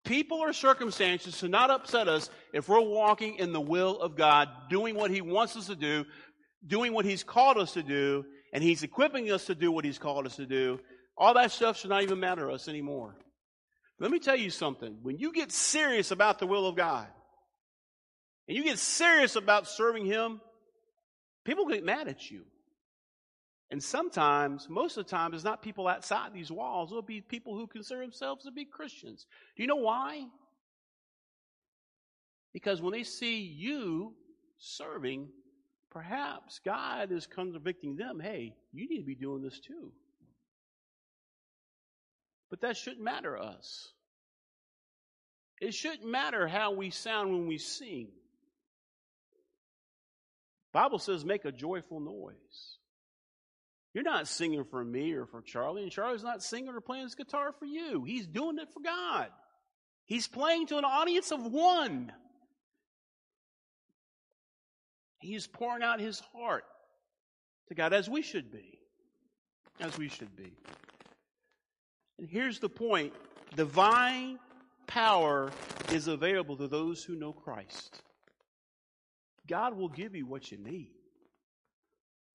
people 0.08 0.40
or 0.40 0.54
circumstances 0.54 1.38
should 1.38 1.52
not 1.52 1.70
upset 1.70 2.08
us 2.08 2.30
if 2.54 2.70
we're 2.70 2.82
walking 2.82 3.36
in 3.36 3.52
the 3.52 3.62
will 3.62 4.00
of 4.00 4.16
God, 4.16 4.48
doing 4.70 4.96
what 4.96 5.12
He 5.12 5.22
wants 5.22 5.56
us 5.56 5.68
to 5.68 5.76
do, 5.76 6.06
doing 6.66 6.94
what 6.94 7.06
He's 7.06 7.24
called 7.24 7.58
us 7.58 7.74
to 7.74 7.84
do, 7.84 8.26
and 8.54 8.64
He's 8.64 8.84
equipping 8.84 9.30
us 9.32 9.46
to 9.46 9.56
do 9.56 9.72
what 9.72 9.86
He's 9.86 10.00
called 10.00 10.26
us 10.26 10.38
to 10.38 10.46
do. 10.46 10.80
All 11.18 11.34
that 11.34 11.52
stuff 11.52 11.78
should 11.78 11.90
not 11.90 12.04
even 12.04 12.20
matter 12.20 12.48
to 12.48 12.54
us 12.54 12.68
anymore. 12.68 13.16
Let 14.00 14.12
me 14.12 14.20
tell 14.20 14.36
you 14.36 14.50
something. 14.50 14.98
When 15.02 15.18
you 15.18 15.32
get 15.32 15.52
serious 15.52 16.12
about 16.12 16.40
the 16.40 16.48
will 16.48 16.68
of 16.68 16.76
God, 16.76 17.08
and 18.48 18.56
you 18.56 18.64
get 18.64 18.80
serious 18.80 19.36
about 19.36 19.68
serving 19.68 20.06
Him, 20.06 20.40
people 21.44 21.66
get 21.66 21.84
mad 21.84 22.08
at 22.08 22.30
you. 22.30 22.44
And 23.70 23.84
sometimes, 23.84 24.70
most 24.70 24.98
of 24.98 25.06
the 25.06 25.10
time, 25.10 25.34
it's 25.34 25.44
not 25.44 25.62
people 25.62 25.88
outside 25.88 26.34
these 26.34 26.52
walls. 26.52 26.92
It'll 26.92 27.02
be 27.02 27.20
people 27.20 27.56
who 27.56 27.68
consider 27.68 28.00
themselves 28.00 28.46
to 28.46 28.52
be 28.52 28.64
Christians. 28.64 29.26
Do 29.56 29.64
you 29.64 29.68
know 29.68 29.76
why? 29.76 30.26
Because 32.54 32.82
when 32.82 32.94
they 32.94 33.04
see 33.04 33.42
you 33.42 34.14
serving, 34.58 35.28
perhaps 35.92 36.62
God 36.64 37.12
is 37.12 37.28
convicting 37.28 37.98
them 37.98 38.20
hey, 38.22 38.56
you 38.72 38.88
need 38.88 39.00
to 39.00 39.06
be 39.06 39.16
doing 39.16 39.42
this 39.42 39.60
too. 39.60 39.92
But 42.50 42.62
that 42.62 42.78
shouldn't 42.78 43.04
matter 43.04 43.36
to 43.36 43.44
us. 43.44 43.92
It 45.60 45.74
shouldn't 45.74 46.10
matter 46.10 46.48
how 46.48 46.72
we 46.72 46.92
sound 46.92 47.32
when 47.32 47.48
we 47.48 47.58
sing. 47.58 48.10
Bible 50.72 51.00
says 51.00 51.26
make 51.26 51.46
a 51.46 51.52
joyful 51.52 52.00
noise. 52.00 52.78
You're 53.94 54.04
not 54.04 54.28
singing 54.28 54.64
for 54.64 54.84
me 54.84 55.14
or 55.14 55.26
for 55.26 55.42
Charlie, 55.42 55.82
and 55.82 55.92
Charlie's 55.92 56.24
not 56.24 56.44
singing 56.44 56.70
or 56.70 56.82
playing 56.82 57.06
his 57.06 57.16
guitar 57.16 57.52
for 57.58 57.66
you. 57.66 58.04
He's 58.04 58.28
doing 58.28 58.60
it 58.60 58.72
for 58.72 58.82
God. 58.82 59.30
He's 60.06 60.28
playing 60.28 60.68
to 60.68 60.78
an 60.78 60.86
audience 60.86 61.32
of 61.32 61.52
one. 61.52 62.12
He's 65.20 65.48
pouring 65.48 65.82
out 65.82 66.00
his 66.00 66.20
heart 66.20 66.64
to 67.70 67.76
God 67.76 67.92
as 67.92 68.08
we 68.08 68.22
should 68.22 68.52
be. 68.52 68.78
As 69.80 69.98
we 69.98 70.10
should 70.10 70.36
be. 70.36 70.54
And 72.20 72.30
here's 72.30 72.60
the 72.60 72.70
point 72.70 73.14
divine 73.56 74.40
power 74.88 75.52
is 75.92 76.08
available 76.08 76.58
to 76.58 76.68
those 76.68 77.04
who 77.04 77.16
know 77.16 77.34
Christ. 77.34 78.02
God 79.48 79.78
will 79.78 79.90
give 79.90 80.16
you 80.16 80.26
what 80.26 80.52
you 80.52 80.58
need. 80.58 80.92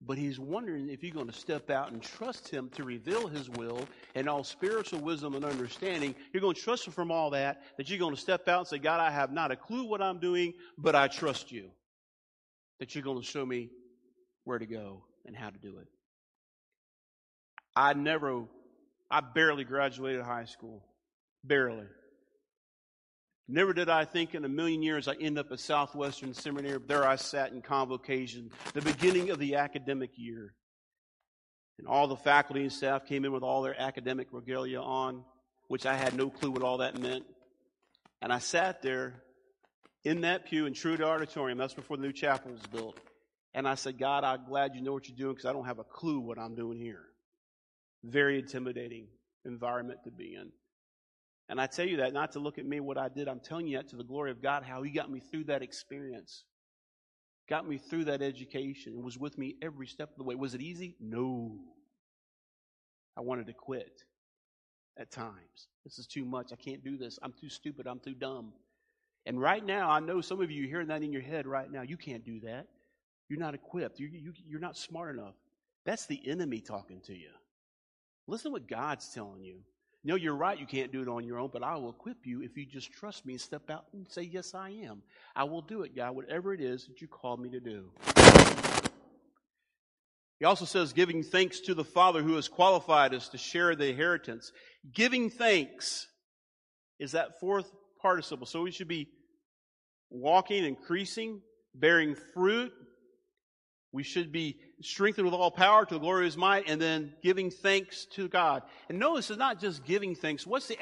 But 0.05 0.17
he's 0.17 0.37
wondering 0.37 0.89
if 0.89 1.01
you're 1.01 1.13
going 1.13 1.27
to 1.27 1.33
step 1.33 1.69
out 1.69 1.91
and 1.91 2.01
trust 2.01 2.49
him 2.49 2.69
to 2.75 2.83
reveal 2.83 3.27
his 3.27 3.49
will 3.49 3.87
and 4.15 4.27
all 4.27 4.43
spiritual 4.43 4.99
wisdom 4.99 5.33
and 5.33 5.45
understanding. 5.45 6.13
You're 6.33 6.41
going 6.41 6.55
to 6.55 6.61
trust 6.61 6.87
him 6.87 6.93
from 6.93 7.09
all 7.09 7.29
that, 7.29 7.61
that 7.77 7.89
you're 7.89 7.99
going 7.99 8.15
to 8.15 8.19
step 8.19 8.49
out 8.49 8.59
and 8.59 8.67
say, 8.67 8.79
God, 8.79 8.99
I 8.99 9.11
have 9.11 9.31
not 9.31 9.51
a 9.51 9.55
clue 9.55 9.85
what 9.85 10.01
I'm 10.01 10.19
doing, 10.19 10.53
but 10.77 10.93
I 10.93 11.07
trust 11.07 11.53
you. 11.53 11.69
That 12.79 12.95
you're 12.95 13.03
going 13.03 13.21
to 13.21 13.25
show 13.25 13.45
me 13.45 13.69
where 14.43 14.59
to 14.59 14.65
go 14.65 15.03
and 15.25 15.37
how 15.37 15.49
to 15.49 15.57
do 15.57 15.77
it. 15.77 15.87
I 17.73 17.93
never, 17.93 18.43
I 19.13 19.21
barely 19.21 19.63
graduated 19.63 20.23
high 20.23 20.45
school. 20.45 20.83
Barely. 21.43 21.85
Never 23.47 23.71
did 23.71 23.87
I 23.87 24.05
think 24.05 24.33
in 24.33 24.43
a 24.43 24.49
million 24.49 24.81
years 24.81 25.07
I'd 25.07 25.21
end 25.21 25.37
up 25.37 25.51
at 25.51 25.59
Southwestern 25.59 26.33
Seminary. 26.33 26.79
There 26.87 27.07
I 27.07 27.17
sat 27.17 27.51
in 27.51 27.61
convocation, 27.61 28.49
the 28.73 28.81
beginning 28.81 29.29
of 29.29 29.37
the 29.37 29.57
academic 29.57 30.09
year. 30.15 30.55
And 31.77 31.87
all 31.87 32.07
the 32.07 32.15
faculty 32.15 32.63
and 32.63 32.71
staff 32.71 33.05
came 33.05 33.23
in 33.23 33.31
with 33.31 33.43
all 33.43 33.61
their 33.61 33.79
academic 33.79 34.29
regalia 34.31 34.81
on, 34.81 35.23
which 35.67 35.85
I 35.85 35.93
had 35.93 36.15
no 36.15 36.31
clue 36.31 36.49
what 36.49 36.63
all 36.63 36.79
that 36.79 36.99
meant. 36.99 37.23
And 38.19 38.33
I 38.33 38.39
sat 38.39 38.81
there 38.81 39.21
in 40.03 40.21
that 40.21 40.47
pew 40.47 40.65
in 40.65 40.73
Truett 40.73 41.01
Auditorium. 41.01 41.59
That's 41.59 41.75
before 41.75 41.97
the 41.97 42.03
new 42.03 42.13
chapel 42.13 42.51
was 42.51 42.61
built. 42.61 42.99
And 43.53 43.67
I 43.67 43.75
said, 43.75 43.99
God, 43.99 44.23
I'm 44.23 44.45
glad 44.45 44.73
you 44.73 44.81
know 44.81 44.93
what 44.93 45.07
you're 45.07 45.15
doing 45.15 45.35
because 45.35 45.45
I 45.45 45.53
don't 45.53 45.65
have 45.65 45.77
a 45.77 45.83
clue 45.83 46.19
what 46.19 46.39
I'm 46.39 46.55
doing 46.55 46.79
here. 46.79 47.03
Very 48.03 48.39
intimidating 48.39 49.07
environment 49.45 49.99
to 50.03 50.11
be 50.11 50.35
in. 50.35 50.51
And 51.49 51.59
I 51.59 51.67
tell 51.67 51.87
you 51.87 51.97
that 51.97 52.13
not 52.13 52.33
to 52.33 52.39
look 52.39 52.57
at 52.57 52.65
me, 52.65 52.79
what 52.79 52.97
I 52.97 53.09
did. 53.09 53.27
I'm 53.27 53.39
telling 53.39 53.67
you 53.67 53.77
that 53.77 53.89
to 53.89 53.95
the 53.95 54.03
glory 54.03 54.31
of 54.31 54.41
God, 54.41 54.63
how 54.63 54.81
He 54.81 54.91
got 54.91 55.11
me 55.11 55.19
through 55.19 55.45
that 55.45 55.61
experience, 55.61 56.45
got 57.49 57.67
me 57.67 57.77
through 57.77 58.05
that 58.05 58.21
education, 58.21 58.93
and 58.93 59.03
was 59.03 59.17
with 59.17 59.37
me 59.37 59.55
every 59.61 59.87
step 59.87 60.11
of 60.11 60.17
the 60.17 60.23
way. 60.23 60.35
Was 60.35 60.53
it 60.53 60.61
easy? 60.61 60.95
No. 60.99 61.59
I 63.17 63.21
wanted 63.21 63.47
to 63.47 63.53
quit 63.53 64.03
at 64.97 65.11
times. 65.11 65.67
This 65.83 65.99
is 65.99 66.07
too 66.07 66.25
much. 66.25 66.51
I 66.51 66.55
can't 66.55 66.83
do 66.83 66.97
this. 66.97 67.19
I'm 67.21 67.33
too 67.33 67.49
stupid. 67.49 67.87
I'm 67.87 67.99
too 67.99 68.13
dumb. 68.15 68.53
And 69.25 69.39
right 69.39 69.65
now, 69.65 69.89
I 69.89 69.99
know 69.99 70.21
some 70.21 70.41
of 70.41 70.51
you 70.51 70.67
hearing 70.67 70.87
that 70.87 71.03
in 71.03 71.13
your 71.13 71.21
head 71.21 71.45
right 71.47 71.71
now. 71.71 71.81
You 71.81 71.97
can't 71.97 72.25
do 72.25 72.39
that. 72.41 72.67
You're 73.29 73.39
not 73.39 73.53
equipped. 73.53 73.99
You, 73.99 74.07
you, 74.07 74.33
you're 74.45 74.59
not 74.59 74.77
smart 74.77 75.15
enough. 75.15 75.35
That's 75.85 76.05
the 76.07 76.19
enemy 76.27 76.61
talking 76.61 77.01
to 77.05 77.13
you. 77.13 77.29
Listen 78.27 78.51
to 78.51 78.53
what 78.53 78.67
God's 78.67 79.09
telling 79.13 79.43
you. 79.43 79.59
No, 80.05 80.15
you're 80.15 80.35
right, 80.35 80.59
you 80.59 80.65
can't 80.65 80.91
do 80.91 81.01
it 81.01 81.07
on 81.07 81.23
your 81.23 81.39
own, 81.39 81.49
but 81.51 81.63
I 81.63 81.75
will 81.75 81.91
equip 81.91 82.25
you 82.25 82.41
if 82.41 82.57
you 82.57 82.65
just 82.65 82.91
trust 82.91 83.25
me 83.25 83.33
and 83.33 83.41
step 83.41 83.69
out 83.69 83.85
and 83.93 84.05
say, 84.09 84.23
Yes, 84.23 84.53
I 84.53 84.69
am. 84.69 85.01
I 85.35 85.45
will 85.45 85.61
do 85.61 85.83
it, 85.83 85.95
God, 85.95 86.15
whatever 86.15 86.53
it 86.53 86.59
is 86.59 86.87
that 86.87 87.01
you 87.01 87.07
called 87.07 87.41
me 87.41 87.49
to 87.51 87.59
do. 87.59 87.89
He 90.39 90.45
also 90.45 90.65
says, 90.65 90.91
giving 90.91 91.23
thanks 91.23 91.61
to 91.61 91.73
the 91.73 91.85
Father 91.85 92.21
who 92.21 92.35
has 92.35 92.49
qualified 92.49 93.13
us 93.13 93.29
to 93.29 93.37
share 93.37 93.77
the 93.77 93.87
inheritance. 93.87 94.51
Giving 94.93 95.29
thanks 95.29 96.07
is 96.99 97.13
that 97.13 97.39
fourth 97.39 97.71
participle. 98.01 98.45
So 98.45 98.61
we 98.61 98.71
should 98.71 98.89
be 98.89 99.07
walking, 100.09 100.65
increasing, 100.65 101.39
bearing 101.73 102.15
fruit. 102.33 102.73
We 103.93 104.03
should 104.03 104.33
be 104.33 104.57
strengthened 104.83 105.25
with 105.25 105.33
all 105.33 105.51
power 105.51 105.85
to 105.85 105.93
the 105.93 105.99
glory 105.99 106.21
of 106.21 106.25
his 106.25 106.37
might, 106.37 106.67
and 106.67 106.81
then 106.81 107.13
giving 107.21 107.49
thanks 107.49 108.05
to 108.11 108.27
God. 108.27 108.63
And 108.89 108.99
notice 108.99 109.29
it's 109.29 109.39
not 109.39 109.59
just 109.59 109.83
giving 109.85 110.15
thanks. 110.15 110.45
What's 110.45 110.67
the 110.67 110.77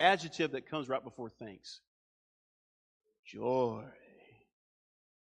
adjective 0.00 0.52
that 0.52 0.70
comes 0.70 0.88
right 0.88 1.02
before 1.02 1.30
thanks? 1.30 1.80
Joy. 3.26 3.84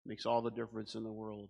Makes 0.06 0.26
all 0.26 0.42
the 0.42 0.50
difference 0.50 0.94
in 0.94 1.04
the 1.04 1.12
world. 1.12 1.48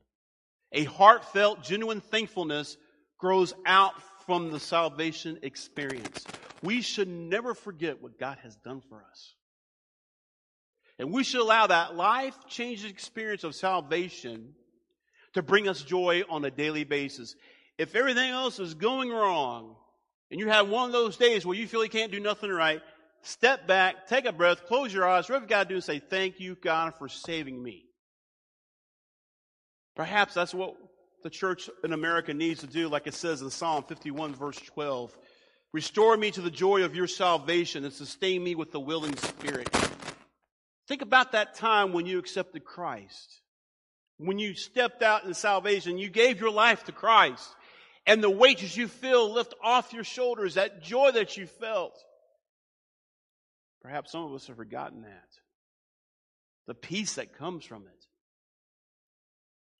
A 0.73 0.85
heartfelt, 0.85 1.63
genuine 1.63 2.01
thankfulness 2.01 2.77
grows 3.19 3.55
out 3.67 3.95
from 4.27 4.51
the 4.51 4.61
salvation 4.61 5.39
experience. 5.43 6.25
We 6.63 6.81
should 6.81 7.09
never 7.09 7.55
forget 7.55 8.03
what 8.03 8.19
God 8.19 8.39
has 8.43 8.57
done 8.57 8.83
for 8.89 9.05
us. 9.11 9.35
And 10.99 11.13
we 11.13 11.25
should 11.25 11.41
allow 11.41 11.67
that 11.67 11.97
life 11.97 12.37
changing 12.49 12.91
experience 12.91 13.45
of 13.45 13.55
salvation 13.55 14.55
to 15.35 15.43
bring 15.43 15.69
us 15.69 15.83
joy 15.83 16.23
on 16.29 16.45
a 16.45 16.51
daily 16.51 16.85
basis. 16.85 17.35
If 17.79 17.95
everything 17.95 18.31
else 18.31 18.59
is 18.59 18.75
going 18.75 19.11
wrong, 19.11 19.77
and 20.31 20.41
you 20.41 20.49
have 20.49 20.69
one 20.69 20.87
of 20.87 20.93
those 20.93 21.17
days 21.17 21.45
where 21.45 21.57
you 21.57 21.67
feel 21.67 21.83
you 21.83 21.91
can't 21.91 22.13
do 22.13 22.21
nothing 22.21 22.51
right, 22.51 22.81
step 23.23 23.67
back, 23.67 24.07
take 24.07 24.25
a 24.25 24.33
breath, 24.33 24.67
close 24.67 24.93
your 24.93 25.09
eyes, 25.09 25.29
whatever 25.29 25.45
you 25.45 25.49
got 25.49 25.63
to 25.65 25.69
do, 25.71 25.75
and 25.77 25.85
say, 25.85 25.99
Thank 25.99 26.41
you, 26.41 26.55
God, 26.55 26.95
for 26.95 27.09
saving 27.09 27.63
me. 27.63 27.85
Perhaps 29.95 30.35
that's 30.35 30.55
what 30.55 30.75
the 31.23 31.31
church 31.31 31.69
in 31.85 31.93
America 31.93 32.33
needs 32.35 32.61
to 32.61 32.67
do, 32.67 32.89
like 32.89 33.07
it 33.07 33.15
says 33.15 33.43
in 33.43 33.51
Psalm 33.51 33.85
51, 33.85 34.35
verse 34.35 34.57
12. 34.59 35.17
Restore 35.73 36.17
me 36.17 36.31
to 36.31 36.41
the 36.41 36.51
joy 36.51 36.85
of 36.85 36.95
your 36.95 37.07
salvation 37.07 37.85
and 37.85 37.93
sustain 37.93 38.43
me 38.43 38.55
with 38.55 38.73
the 38.73 38.81
willing 38.81 39.17
spirit. 39.17 39.69
Think 40.89 41.03
about 41.03 41.33
that 41.33 41.55
time 41.55 41.93
when 41.93 42.07
you 42.07 42.19
accepted 42.19 42.65
Christ 42.65 43.43
when 44.27 44.39
you 44.39 44.55
stepped 44.55 45.03
out 45.03 45.25
in 45.25 45.35
salvation, 45.35 45.99
you 45.99 46.09
gave 46.09 46.41
your 46.41 46.51
life 46.51 46.85
to 46.85 46.93
Christ, 46.93 47.49
and 48.07 48.23
the 48.23 48.31
weight 48.31 48.61
that 48.61 48.77
you 48.77 48.89
feel 48.89 49.33
lift 49.33 49.55
off 49.63 49.93
your 49.93 50.05
shoulders, 50.05 50.55
that 50.55 50.83
joy 50.83 51.13
that 51.13 51.37
you 51.37 51.47
felt. 51.47 51.97
Perhaps 53.83 54.13
some 54.13 54.25
of 54.25 54.33
us 54.33 54.47
have 54.47 54.57
forgotten 54.57 55.03
that. 55.03 55.29
The 56.67 56.75
peace 56.75 57.15
that 57.15 57.37
comes 57.37 57.65
from 57.65 57.83
it. 57.83 58.07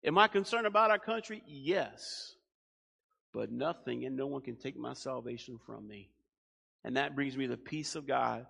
Am 0.07 0.19
I 0.19 0.27
concerned 0.27 0.67
about 0.67 0.91
our 0.91 0.99
country? 0.99 1.43
Yes. 1.47 2.35
But 3.33 3.53
nothing 3.53 4.05
and 4.05 4.17
no 4.17 4.27
one 4.27 4.43
can 4.43 4.57
take 4.57 4.77
my 4.77 4.95
salvation 4.95 5.59
from 5.65 5.87
me. 5.87 6.11
And 6.85 6.97
that 6.97 7.15
brings 7.15 7.37
me 7.37 7.47
the 7.47 7.57
peace 7.57 7.95
of 7.95 8.07
God 8.07 8.47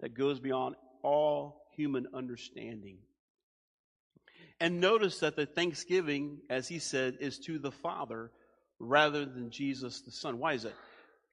that 0.00 0.14
goes 0.14 0.38
beyond 0.38 0.76
all 1.02 1.62
human 1.74 2.08
understanding. 2.12 2.98
And 4.60 4.80
notice 4.80 5.20
that 5.20 5.36
the 5.36 5.46
thanksgiving, 5.46 6.38
as 6.48 6.68
he 6.68 6.78
said, 6.78 7.18
is 7.20 7.38
to 7.40 7.58
the 7.58 7.72
Father 7.72 8.30
rather 8.78 9.24
than 9.24 9.50
Jesus 9.50 10.00
the 10.02 10.12
Son. 10.12 10.38
Why 10.38 10.54
is 10.54 10.62
that? 10.62 10.74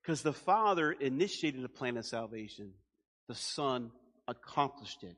Because 0.02 0.22
the 0.22 0.34
Father 0.34 0.92
initiated 0.92 1.62
the 1.62 1.70
plan 1.70 1.98
of 1.98 2.06
salvation, 2.06 2.74
the 3.28 3.36
Son 3.36 3.92
accomplished 4.28 5.04
it. 5.04 5.18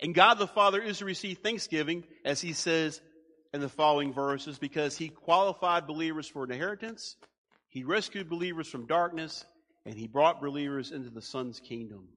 And 0.00 0.14
God 0.14 0.34
the 0.34 0.46
Father 0.46 0.80
is 0.80 0.98
to 0.98 1.04
receive 1.04 1.38
thanksgiving, 1.38 2.04
as 2.24 2.40
he 2.40 2.52
says 2.52 3.00
in 3.52 3.60
the 3.60 3.68
following 3.68 4.12
verses, 4.12 4.58
because 4.58 4.96
he 4.96 5.08
qualified 5.08 5.86
believers 5.86 6.28
for 6.28 6.44
an 6.44 6.52
inheritance, 6.52 7.16
he 7.68 7.84
rescued 7.84 8.30
believers 8.30 8.68
from 8.68 8.86
darkness, 8.86 9.44
and 9.84 9.94
he 9.94 10.06
brought 10.06 10.40
believers 10.40 10.92
into 10.92 11.10
the 11.10 11.22
Son's 11.22 11.60
kingdom. 11.60 12.08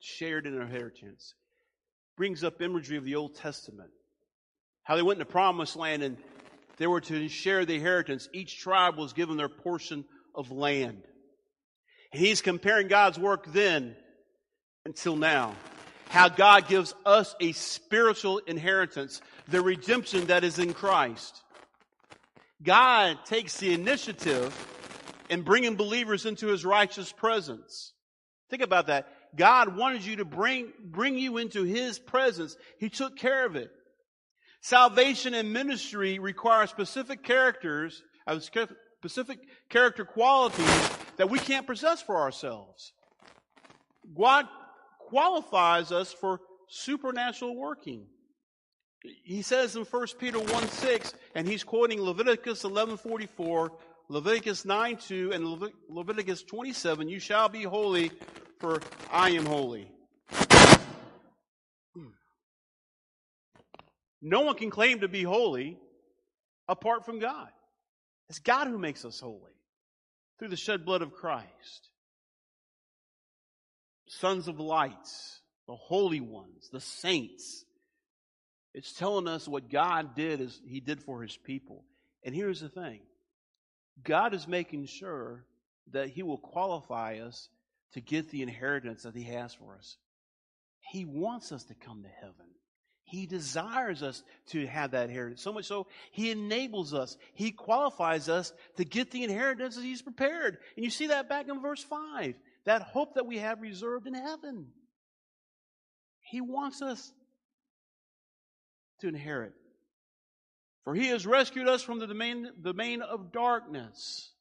Shared 0.00 0.46
in 0.46 0.60
inheritance 0.60 1.34
brings 2.16 2.44
up 2.44 2.62
imagery 2.62 2.96
of 2.96 3.04
the 3.04 3.16
Old 3.16 3.34
Testament. 3.34 3.90
How 4.82 4.96
they 4.96 5.02
went 5.02 5.20
into 5.20 5.30
promised 5.30 5.76
land 5.76 6.02
and 6.02 6.16
they 6.76 6.86
were 6.86 7.00
to 7.02 7.28
share 7.28 7.64
the 7.64 7.74
inheritance. 7.74 8.28
Each 8.32 8.58
tribe 8.58 8.96
was 8.96 9.12
given 9.12 9.36
their 9.36 9.48
portion 9.48 10.04
of 10.34 10.50
land. 10.50 11.02
And 12.12 12.20
he's 12.20 12.42
comparing 12.42 12.88
God's 12.88 13.18
work 13.18 13.52
then 13.52 13.96
until 14.84 15.16
now. 15.16 15.54
how 16.14 16.28
God 16.28 16.68
gives 16.68 16.94
us 17.04 17.34
a 17.40 17.50
spiritual 17.52 18.38
inheritance, 18.38 19.20
the 19.48 19.60
redemption 19.60 20.26
that 20.26 20.44
is 20.44 20.60
in 20.60 20.72
Christ. 20.72 21.42
God 22.62 23.18
takes 23.24 23.56
the 23.58 23.74
initiative 23.74 24.54
in 25.28 25.42
bringing 25.42 25.74
believers 25.74 26.24
into 26.24 26.46
his 26.46 26.64
righteous 26.64 27.10
presence. 27.10 27.92
Think 28.48 28.62
about 28.62 28.86
that. 28.86 29.08
God 29.36 29.76
wanted 29.76 30.04
you 30.04 30.16
to 30.16 30.24
bring, 30.24 30.72
bring 30.82 31.18
you 31.18 31.38
into 31.38 31.64
his 31.64 31.98
presence. 31.98 32.56
He 32.78 32.88
took 32.88 33.16
care 33.16 33.46
of 33.46 33.56
it. 33.56 33.70
Salvation 34.60 35.34
and 35.34 35.52
ministry 35.52 36.18
require 36.18 36.66
specific 36.66 37.22
characters, 37.22 38.02
uh, 38.26 38.38
specific 38.38 39.38
character 39.68 40.04
qualities 40.04 40.90
that 41.16 41.28
we 41.28 41.38
can't 41.38 41.66
possess 41.66 42.00
for 42.00 42.16
ourselves. 42.16 42.92
God 44.16 44.46
qualifies 44.98 45.92
us 45.92 46.12
for 46.12 46.40
supernatural 46.68 47.56
working. 47.56 48.06
He 49.22 49.42
says 49.42 49.76
in 49.76 49.84
1 49.84 50.06
Peter 50.18 50.38
1 50.38 50.68
6, 50.68 51.14
and 51.34 51.46
he's 51.46 51.62
quoting 51.62 52.00
Leviticus 52.00 52.64
11:44, 52.64 53.70
Leviticus 54.08 54.64
9 54.64 54.96
2, 54.96 55.32
and 55.32 55.72
Leviticus 55.90 56.42
27, 56.42 57.08
you 57.08 57.18
shall 57.18 57.50
be 57.50 57.64
holy, 57.64 58.10
for 58.58 58.80
I 59.10 59.30
am 59.30 59.46
holy. 59.46 59.88
No 64.26 64.40
one 64.40 64.56
can 64.56 64.70
claim 64.70 65.00
to 65.00 65.08
be 65.08 65.22
holy 65.22 65.76
apart 66.66 67.04
from 67.04 67.18
God. 67.18 67.48
It's 68.30 68.38
God 68.38 68.68
who 68.68 68.78
makes 68.78 69.04
us 69.04 69.20
holy 69.20 69.52
through 70.38 70.48
the 70.48 70.56
shed 70.56 70.86
blood 70.86 71.02
of 71.02 71.12
Christ. 71.12 71.90
Sons 74.06 74.48
of 74.48 74.58
light, 74.58 75.08
the 75.66 75.76
holy 75.76 76.20
ones, 76.20 76.70
the 76.72 76.80
saints. 76.80 77.66
It's 78.72 78.92
telling 78.92 79.28
us 79.28 79.46
what 79.46 79.70
God 79.70 80.14
did 80.14 80.40
is 80.40 80.58
He 80.66 80.80
did 80.80 81.02
for 81.02 81.22
His 81.22 81.36
people. 81.36 81.84
And 82.24 82.34
here's 82.34 82.60
the 82.60 82.70
thing 82.70 83.00
God 84.02 84.32
is 84.32 84.48
making 84.48 84.86
sure 84.86 85.44
that 85.92 86.08
He 86.08 86.22
will 86.22 86.38
qualify 86.38 87.18
us 87.18 87.50
to 87.94 88.00
get 88.00 88.30
the 88.30 88.42
inheritance 88.42 89.02
that 89.04 89.16
He 89.16 89.24
has 89.24 89.54
for 89.54 89.76
us. 89.76 89.96
He 90.92 91.04
wants 91.04 91.50
us 91.52 91.64
to 91.64 91.74
come 91.74 92.02
to 92.02 92.08
heaven. 92.08 92.46
He 93.04 93.26
desires 93.26 94.02
us 94.02 94.22
to 94.48 94.66
have 94.66 94.92
that 94.92 95.08
inheritance. 95.08 95.42
So 95.42 95.52
much 95.52 95.66
so, 95.66 95.86
He 96.10 96.30
enables 96.30 96.94
us. 96.94 97.16
He 97.34 97.52
qualifies 97.52 98.28
us 98.28 98.52
to 98.76 98.84
get 98.84 99.10
the 99.10 99.24
inheritance 99.24 99.76
that 99.76 99.82
He's 99.82 100.02
prepared. 100.02 100.58
And 100.76 100.84
you 100.84 100.90
see 100.90 101.08
that 101.08 101.28
back 101.28 101.48
in 101.48 101.60
verse 101.60 101.82
5. 101.82 102.34
That 102.64 102.82
hope 102.82 103.14
that 103.14 103.26
we 103.26 103.38
have 103.38 103.60
reserved 103.60 104.06
in 104.06 104.14
heaven. 104.14 104.68
He 106.20 106.40
wants 106.40 106.80
us 106.80 107.12
to 109.00 109.08
inherit. 109.08 109.52
For 110.84 110.94
He 110.94 111.08
has 111.08 111.26
rescued 111.26 111.68
us 111.68 111.82
from 111.82 111.98
the 111.98 112.06
domain, 112.06 112.48
domain 112.60 113.02
of 113.02 113.32
darkness. 113.32 114.33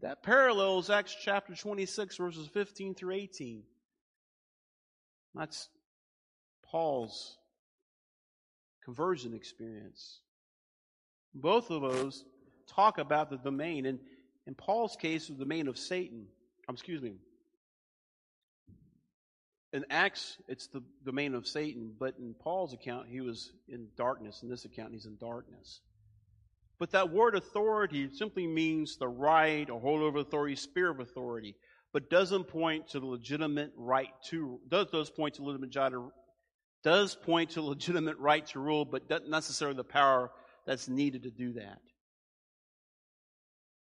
That 0.00 0.22
parallels 0.22 0.90
Acts 0.90 1.16
chapter 1.22 1.54
26, 1.54 2.16
verses 2.16 2.48
15 2.48 2.94
through 2.94 3.14
18. 3.14 3.62
That's 5.34 5.68
Paul's 6.64 7.38
conversion 8.84 9.34
experience. 9.34 10.20
Both 11.34 11.70
of 11.70 11.82
those 11.82 12.24
talk 12.66 12.98
about 12.98 13.30
the 13.30 13.36
domain. 13.36 13.86
And 13.86 14.00
in 14.46 14.54
Paul's 14.54 14.96
case, 14.96 15.28
the 15.28 15.34
domain 15.34 15.68
of 15.68 15.78
Satan. 15.78 16.26
Um, 16.68 16.74
excuse 16.74 17.00
me. 17.00 17.14
In 19.72 19.86
Acts, 19.90 20.36
it's 20.48 20.66
the 20.66 20.82
domain 21.04 21.34
of 21.34 21.46
Satan, 21.46 21.94
but 21.98 22.14
in 22.18 22.34
Paul's 22.34 22.74
account, 22.74 23.08
he 23.08 23.22
was 23.22 23.52
in 23.68 23.88
darkness. 23.96 24.42
In 24.42 24.50
this 24.50 24.66
account, 24.66 24.92
he's 24.92 25.06
in 25.06 25.16
darkness. 25.16 25.80
But 26.82 26.90
that 26.90 27.12
word 27.12 27.36
authority 27.36 28.08
simply 28.12 28.44
means 28.44 28.96
the 28.96 29.06
right 29.06 29.70
or 29.70 29.78
hold 29.78 30.02
over 30.02 30.18
authority, 30.18 30.56
sphere 30.56 30.90
of 30.90 30.98
authority, 30.98 31.54
but 31.92 32.10
doesn't 32.10 32.48
point 32.48 32.88
to 32.88 32.98
the 32.98 33.06
legitimate 33.06 33.70
right 33.76 34.10
to, 34.30 34.58
does, 34.66 34.88
does 34.90 35.08
point 35.08 35.34
to 35.34 35.44
legitimate 35.44 36.10
does 36.82 37.14
point 37.14 37.50
to 37.50 37.62
legitimate 37.62 38.18
right 38.18 38.44
to 38.48 38.58
rule, 38.58 38.84
but 38.84 39.08
doesn't 39.08 39.30
necessarily 39.30 39.76
the 39.76 39.84
power 39.84 40.32
that's 40.66 40.88
needed 40.88 41.22
to 41.22 41.30
do 41.30 41.52
that. 41.52 41.78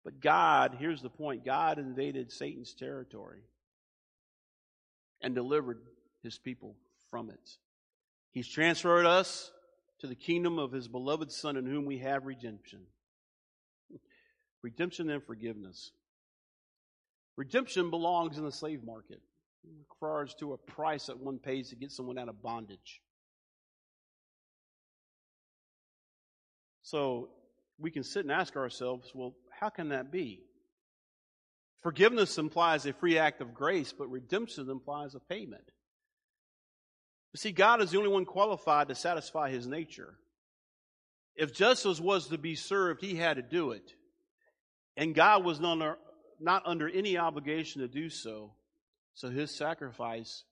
But 0.05 0.21
God, 0.21 0.77
here's 0.79 1.01
the 1.01 1.09
point 1.09 1.43
God 1.43 1.79
invaded 1.79 2.31
Satan's 2.31 2.73
territory 2.73 3.41
and 5.19 5.35
delivered 5.35 5.81
his 6.23 6.37
people 6.37 6.77
from 7.11 7.31
it. 7.31 7.49
He's 8.31 8.47
transferred 8.47 9.05
us 9.05 9.51
to 9.99 10.07
the 10.07 10.15
kingdom 10.15 10.59
of 10.59 10.71
his 10.71 10.87
beloved 10.87 11.31
Son 11.31 11.57
in 11.57 11.65
whom 11.65 11.85
we 11.85 11.99
have 11.99 12.25
redemption. 12.25 12.81
Redemption 14.61 15.09
and 15.09 15.23
forgiveness. 15.23 15.91
Redemption 17.35 17.89
belongs 17.89 18.37
in 18.37 18.43
the 18.43 18.51
slave 18.51 18.83
market 18.83 19.21
regards 20.01 20.33
to 20.35 20.53
a 20.53 20.57
price 20.57 21.07
that 21.07 21.19
one 21.19 21.39
pays 21.39 21.69
to 21.69 21.75
get 21.75 21.91
someone 21.91 22.17
out 22.17 22.29
of 22.29 22.41
bondage. 22.41 23.01
So 26.83 27.29
we 27.77 27.91
can 27.91 28.03
sit 28.03 28.23
and 28.23 28.31
ask 28.31 28.55
ourselves, 28.55 29.11
well, 29.13 29.35
how 29.51 29.69
can 29.69 29.89
that 29.89 30.11
be? 30.11 30.41
Forgiveness 31.83 32.37
implies 32.37 32.85
a 32.85 32.93
free 32.93 33.17
act 33.17 33.41
of 33.41 33.53
grace, 33.53 33.93
but 33.93 34.09
redemption 34.09 34.69
implies 34.69 35.13
a 35.13 35.19
payment. 35.19 35.69
You 37.33 37.37
see, 37.37 37.51
God 37.51 37.81
is 37.81 37.91
the 37.91 37.97
only 37.97 38.09
one 38.09 38.25
qualified 38.25 38.87
to 38.87 38.95
satisfy 38.95 39.49
his 39.49 39.67
nature. 39.67 40.15
If 41.35 41.53
justice 41.53 41.99
was 41.99 42.27
to 42.27 42.37
be 42.37 42.55
served, 42.55 43.01
he 43.01 43.15
had 43.15 43.35
to 43.35 43.43
do 43.43 43.71
it. 43.71 43.93
And 44.95 45.13
God 45.13 45.45
was 45.45 45.59
not 45.59 45.73
under, 45.73 45.97
not 46.39 46.63
under 46.65 46.89
any 46.89 47.17
obligation 47.17 47.81
to 47.81 47.87
do 47.87 48.09
so. 48.09 48.53
So 49.13 49.29
his 49.29 49.55
sacrifice 49.55 50.43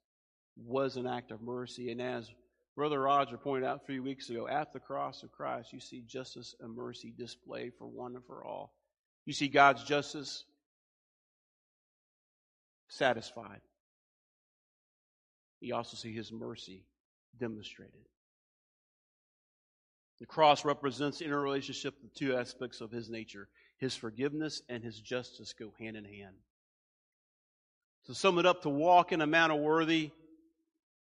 was 0.56 0.96
an 0.96 1.08
act 1.08 1.32
of 1.32 1.42
mercy. 1.42 1.92
And 1.92 2.02
as 2.02 2.30
Brother 2.76 3.02
Roger 3.02 3.38
pointed 3.38 3.66
out 3.66 3.86
three 3.86 4.00
weeks 4.00 4.30
ago, 4.30 4.48
at 4.48 4.74
the 4.74 4.80
cross 4.80 5.24
of 5.24 5.32
Christ, 5.32 5.74
you 5.74 5.80
see 5.80 6.04
justice 6.06 6.56
and 6.60 6.76
mercy 6.76 7.14
displayed 7.18 7.74
for 7.78 7.88
one 7.88 8.16
and 8.16 8.26
for 8.26 8.44
all. 8.44 8.74
You 9.26 9.34
see 9.34 9.48
God's 9.48 9.84
justice 9.84 10.44
satisfied. 12.88 13.62
You 15.60 15.76
also 15.76 15.98
see 15.98 16.14
his 16.14 16.32
mercy 16.32 16.86
demonstrated. 17.40 18.06
The 20.20 20.26
cross 20.26 20.64
represents 20.64 21.20
the 21.20 21.26
interrelationship 21.26 21.96
of 21.98 22.10
the 22.10 22.20
two 22.20 22.36
aspects 22.36 22.82
of 22.82 22.92
his 22.92 23.10
nature. 23.10 23.50
His 23.78 23.96
forgiveness 23.96 24.62
and 24.70 24.84
his 24.84 25.00
justice 25.00 25.54
go 25.54 25.74
hand 25.78 25.98
in 25.98 26.06
hand. 26.06 26.36
To 28.06 28.16
sum 28.16 28.38
it 28.38 28.46
up, 28.46 28.62
to 28.62 28.70
walk 28.70 29.12
in 29.12 29.22
a 29.22 29.28
manner 29.28 29.56
worthy 29.56 30.12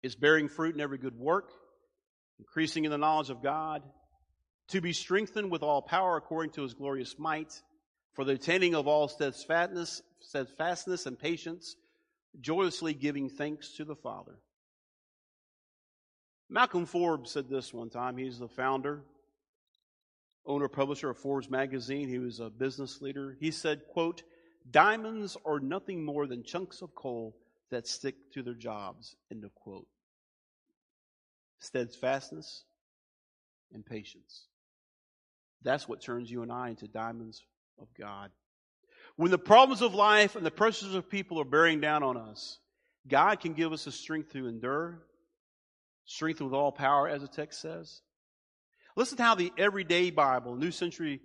is 0.03 0.15
bearing 0.15 0.49
fruit 0.49 0.75
in 0.75 0.81
every 0.81 0.99
good 0.99 1.17
work, 1.17 1.51
increasing 2.39 2.85
in 2.85 2.91
the 2.91 2.99
knowledge 2.99 3.31
of 3.31 3.43
God, 3.43 3.83
to 4.69 4.81
be 4.81 4.93
strengthened 4.93 5.51
with 5.51 5.63
all 5.63 5.83
power 5.83 6.17
according 6.17 6.53
to 6.53 6.63
his 6.63 6.75
glorious 6.75 7.19
might, 7.19 7.53
for 8.13 8.25
the 8.25 8.33
attaining 8.33 8.75
of 8.75 8.87
all 8.87 9.09
steadfastness, 9.09 10.03
steadfastness 10.21 11.07
and 11.07 11.19
patience, 11.19 11.77
joyously 12.41 12.95
giving 12.95 13.29
thanks 13.29 13.73
to 13.73 13.85
the 13.85 13.97
Father. 13.97 14.39
Malcolm 16.49 16.87
Forbes 16.87 17.31
said 17.31 17.49
this 17.49 17.73
one 17.73 17.91
time. 17.91 18.17
He's 18.17 18.39
the 18.39 18.49
founder, 18.49 19.03
owner, 20.45 20.69
publisher 20.69 21.11
of 21.11 21.19
Forbes 21.19 21.49
magazine. 21.49 22.09
He 22.09 22.19
was 22.19 22.41
a 22.41 22.51
business 22.51 23.01
leader. 23.01 23.37
He 23.41 23.51
said, 23.51 23.83
quote, 23.93 24.23
Diamonds 24.71 25.37
are 25.45 25.61
nothing 25.61 26.05
more 26.05 26.27
than 26.27 26.43
chunks 26.43 26.83
of 26.83 26.95
coal 26.95 27.37
that 27.71 27.87
stick 27.87 28.17
to 28.35 28.43
their 28.43 28.55
jobs. 28.55 29.17
End 29.31 29.45
of 29.45 29.55
quote. 29.55 29.87
Steadfastness 31.61 32.65
and 33.73 33.87
patience. 33.87 34.47
That's 35.63 35.89
what 35.89 36.01
turns 36.01 36.31
you 36.31 36.43
and 36.43 36.51
I 36.51 36.71
into 36.71 36.89
diamonds 36.89 37.45
of 37.79 37.89
God. 37.99 38.31
When 39.21 39.31
the 39.31 39.37
problems 39.37 39.83
of 39.83 39.93
life 39.93 40.35
and 40.35 40.47
the 40.47 40.51
pressures 40.51 40.95
of 40.95 41.11
people 41.11 41.39
are 41.43 41.45
bearing 41.45 41.79
down 41.79 42.03
on 42.03 42.17
us, 42.17 42.59
God 43.07 43.39
can 43.39 43.53
give 43.53 43.71
us 43.71 43.85
the 43.85 43.93
strength 43.93 44.33
to 44.33 44.49
endure, 44.49 45.03
strength 46.07 46.41
with 46.41 46.55
all 46.55 46.73
power, 46.73 47.07
as 47.07 47.21
the 47.21 47.29
text 47.29 47.61
says. 47.61 48.01
Listen 48.97 49.19
to 49.19 49.23
how 49.23 49.35
the 49.35 49.53
Everyday 49.59 50.11
Bible, 50.11 50.57
New 50.57 50.71
Century 50.71 51.21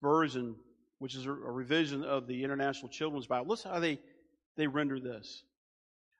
Version, 0.00 0.54
which 1.00 1.16
is 1.16 1.26
a 1.26 1.32
revision 1.32 2.04
of 2.04 2.28
the 2.28 2.44
International 2.44 2.88
Children's 2.88 3.26
Bible. 3.26 3.48
Listen 3.48 3.72
how 3.72 3.80
they, 3.80 3.98
they 4.56 4.68
render 4.68 5.00
this. 5.00 5.42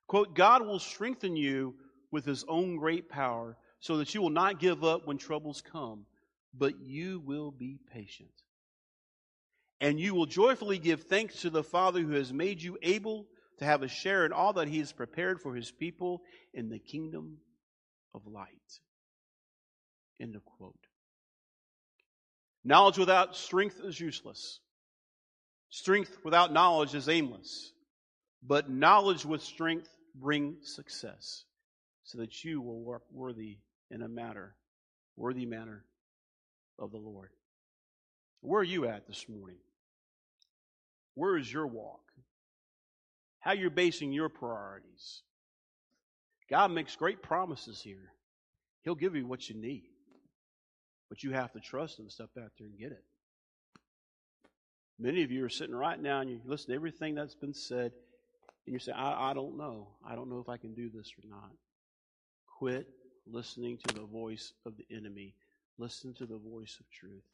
Quote, 0.09 0.35
God 0.35 0.66
will 0.66 0.80
strengthen 0.80 1.37
you 1.37 1.76
with 2.11 2.24
his 2.24 2.45
own 2.49 2.74
great 2.74 3.09
power 3.09 3.57
so 3.78 3.99
that 3.99 4.12
you 4.16 4.20
will 4.20 4.30
not 4.30 4.59
give 4.59 4.83
up 4.83 5.07
when 5.07 5.16
troubles 5.16 5.62
come, 5.62 6.07
but 6.53 6.80
you 6.80 7.22
will 7.24 7.53
be 7.53 7.78
patient. 7.93 8.33
And 9.83 9.99
you 9.99 10.14
will 10.14 10.26
joyfully 10.26 10.78
give 10.78 11.03
thanks 11.03 11.41
to 11.41 11.51
the 11.51 11.64
Father 11.64 12.01
who 12.01 12.12
has 12.12 12.33
made 12.33 12.62
you 12.62 12.78
able 12.83 13.26
to 13.59 13.64
have 13.64 13.83
a 13.83 13.89
share 13.89 14.24
in 14.24 14.33
all 14.33 14.53
that 14.53 14.68
he 14.68 14.78
has 14.78 14.93
prepared 14.93 15.41
for 15.41 15.57
his 15.57 15.72
people 15.72 16.22
in 16.55 16.68
the 16.68 16.78
kingdom 16.78 17.39
of 18.14 18.24
light. 18.28 18.47
End 20.20 20.37
of 20.37 20.45
quote. 20.45 20.78
Knowledge 22.64 22.97
without 22.97 23.35
strength 23.35 23.80
is 23.83 23.99
useless. 23.99 24.61
Strength 25.68 26.16
without 26.22 26.53
knowledge 26.53 26.95
is 26.95 27.09
aimless. 27.09 27.72
But 28.41 28.70
knowledge 28.70 29.26
with 29.26 29.43
strength 29.43 29.89
brings 30.14 30.76
success 30.76 31.43
so 32.05 32.18
that 32.18 32.45
you 32.45 32.61
will 32.61 32.85
walk 32.85 33.03
worthy 33.11 33.59
in 33.91 34.03
a 34.03 34.09
matter, 34.09 34.55
worthy 35.16 35.45
manner 35.45 35.85
of 36.78 36.93
the 36.93 36.99
Lord. 36.99 37.30
Where 38.43 38.61
are 38.61 38.64
you 38.64 38.87
at 38.87 39.09
this 39.09 39.28
morning? 39.28 39.59
Where 41.15 41.37
is 41.37 41.53
your 41.53 41.67
walk? 41.67 42.01
How 43.41 43.53
you're 43.53 43.71
basing 43.71 44.13
your 44.13 44.29
priorities? 44.29 45.23
God 46.49 46.71
makes 46.71 46.97
great 46.97 47.23
promises 47.23 47.81
here. 47.83 48.13
He'll 48.83 48.95
give 48.95 49.17
you 49.17 49.27
what 49.27 49.49
you 49.49 49.57
need. 49.61 49.85
But 51.09 51.23
you 51.23 51.33
have 51.33 51.53
to 51.53 51.61
trust 51.61 51.99
Him, 51.99 52.09
step 52.09 52.31
out 52.39 52.53
there 52.59 52.67
and 52.69 52.79
get 52.79 52.93
it. 52.93 53.05
Many 54.99 55.23
of 55.25 55.31
you 55.31 55.45
are 55.45 55.51
sitting 55.51 55.75
right 55.75 56.01
now 56.01 56.21
and 56.21 56.31
you 56.31 56.41
listen 56.45 56.69
to 56.69 56.75
everything 56.75 57.15
that's 57.15 57.35
been 57.35 57.55
said, 57.55 57.93
and 58.67 58.73
you 58.73 58.79
say, 58.79 58.93
I, 58.93 59.31
I 59.31 59.35
don't 59.35 59.57
know. 59.57 59.89
I 60.07 60.15
don't 60.15 60.31
know 60.31 60.39
if 60.39 60.49
I 60.49 60.57
can 60.57 60.75
do 60.75 60.89
this 60.89 61.13
or 61.19 61.29
not. 61.29 61.51
Quit 62.59 62.87
listening 63.27 63.79
to 63.89 63.95
the 63.95 64.07
voice 64.07 64.53
of 64.65 64.75
the 64.77 64.87
enemy. 64.95 65.35
Listen 65.79 66.15
to 66.15 66.27
the 66.27 66.39
voice 66.39 66.77
of 66.79 66.89
truth. 66.91 67.25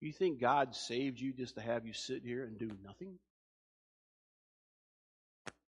You 0.00 0.12
think 0.12 0.40
God 0.40 0.74
saved 0.74 1.18
you 1.18 1.32
just 1.32 1.56
to 1.56 1.60
have 1.60 1.86
you 1.86 1.92
sit 1.92 2.22
here 2.22 2.44
and 2.44 2.58
do 2.58 2.70
nothing? 2.84 3.18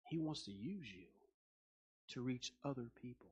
He 0.09 0.17
wants 0.19 0.43
to 0.45 0.51
use 0.51 0.85
you 0.93 1.05
to 2.09 2.21
reach 2.21 2.51
other 2.63 2.85
people. 3.01 3.27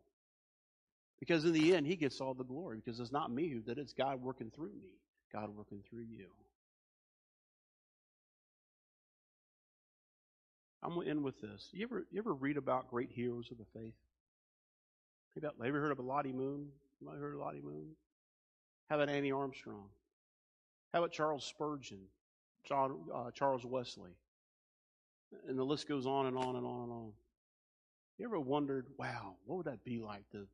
Because 1.19 1.43
in 1.45 1.51
the 1.51 1.75
end, 1.75 1.85
He 1.85 1.95
gets 1.95 2.21
all 2.21 2.33
the 2.33 2.43
glory 2.43 2.81
because 2.83 2.99
it's 2.99 3.11
not 3.11 3.31
me 3.31 3.49
who 3.49 3.59
did 3.59 3.77
it, 3.77 3.81
it's 3.81 3.93
God 3.93 4.21
working 4.21 4.51
through 4.55 4.71
me, 4.71 4.95
God 5.33 5.49
working 5.55 5.83
through 5.89 6.05
you. 6.09 6.27
I'm 10.81 10.93
going 10.93 11.05
to 11.05 11.11
end 11.11 11.23
with 11.23 11.41
this. 11.41 11.67
You 11.73 11.83
ever, 11.83 12.05
you 12.09 12.19
ever 12.19 12.33
read 12.33 12.55
about 12.55 12.89
great 12.89 13.09
heroes 13.11 13.49
of 13.51 13.57
the 13.57 13.65
faith? 13.73 13.93
Have 15.35 15.43
you 15.43 15.65
ever 15.65 15.79
heard 15.81 15.91
of 15.91 15.99
a 15.99 16.03
Lottie 16.03 16.31
Moon? 16.31 16.69
Have 16.69 17.01
You 17.01 17.07
might 17.07 17.17
heard 17.17 17.33
of 17.33 17.39
Lottie 17.41 17.61
Moon? 17.61 17.89
How 18.89 18.95
about 18.95 19.09
Annie 19.09 19.31
Armstrong? 19.31 19.89
How 20.93 20.99
about 20.99 21.11
Charles 21.11 21.45
Spurgeon? 21.45 21.99
Uh, 22.71 23.31
Charles 23.33 23.65
Wesley? 23.65 24.11
And 25.47 25.57
the 25.57 25.63
list 25.63 25.87
goes 25.87 26.05
on 26.05 26.25
and 26.25 26.37
on 26.37 26.55
and 26.55 26.65
on 26.65 26.83
and 26.83 26.91
on. 26.91 27.11
You 28.17 28.25
ever 28.25 28.39
wondered, 28.39 28.87
wow, 28.97 29.35
what 29.45 29.57
would 29.57 29.65
that 29.67 29.83
be 29.83 29.99
like 29.99 30.29
to, 30.31 30.45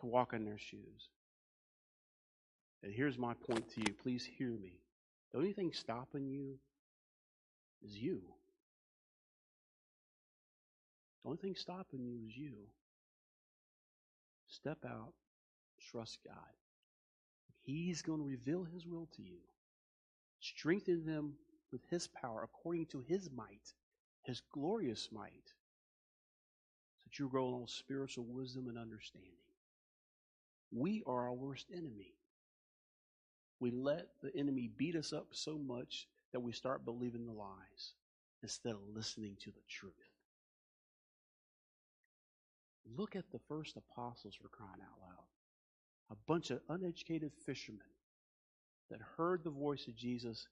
to 0.00 0.06
walk 0.06 0.32
in 0.32 0.44
their 0.44 0.58
shoes? 0.58 1.08
And 2.82 2.92
here's 2.92 3.18
my 3.18 3.34
point 3.34 3.70
to 3.74 3.80
you. 3.80 3.94
Please 4.02 4.28
hear 4.38 4.50
me. 4.50 4.80
The 5.32 5.38
only 5.38 5.52
thing 5.52 5.72
stopping 5.72 6.28
you 6.28 6.58
is 7.84 7.94
you. 7.94 8.22
The 11.22 11.28
only 11.28 11.38
thing 11.38 11.54
stopping 11.54 12.02
you 12.02 12.18
is 12.26 12.36
you. 12.36 12.54
Step 14.48 14.78
out, 14.84 15.12
trust 15.92 16.18
God. 16.26 16.34
He's 17.62 18.02
going 18.02 18.18
to 18.20 18.26
reveal 18.26 18.64
His 18.64 18.86
will 18.86 19.08
to 19.16 19.22
you. 19.22 19.38
Strengthen 20.40 21.04
them 21.04 21.34
with 21.72 21.82
His 21.90 22.06
power 22.08 22.42
according 22.42 22.86
to 22.86 23.04
His 23.06 23.30
might, 23.30 23.74
His 24.24 24.40
glorious 24.52 25.08
might, 25.12 25.52
so 26.98 27.04
that 27.04 27.18
you 27.18 27.28
grow 27.28 27.48
in 27.48 27.54
all 27.54 27.66
spiritual 27.68 28.24
wisdom 28.24 28.68
and 28.68 28.78
understanding. 28.78 29.30
We 30.72 31.02
are 31.06 31.28
our 31.28 31.34
worst 31.34 31.66
enemy. 31.72 32.14
We 33.58 33.70
let 33.70 34.06
the 34.22 34.34
enemy 34.36 34.70
beat 34.76 34.96
us 34.96 35.12
up 35.12 35.28
so 35.32 35.58
much 35.58 36.08
that 36.32 36.40
we 36.40 36.52
start 36.52 36.84
believing 36.84 37.26
the 37.26 37.32
lies 37.32 37.94
instead 38.42 38.72
of 38.72 38.80
listening 38.94 39.36
to 39.40 39.50
the 39.50 39.60
truth. 39.68 39.92
Look 42.96 43.16
at 43.16 43.30
the 43.30 43.40
first 43.48 43.76
apostles 43.76 44.34
for 44.34 44.48
crying 44.48 44.80
out 44.80 45.00
loud. 45.02 45.19
A 46.10 46.16
bunch 46.26 46.50
of 46.50 46.60
uneducated 46.68 47.32
fishermen 47.46 47.80
that 48.90 49.00
heard 49.16 49.44
the 49.44 49.50
voice 49.50 49.86
of 49.86 49.94
Jesus, 49.94 50.48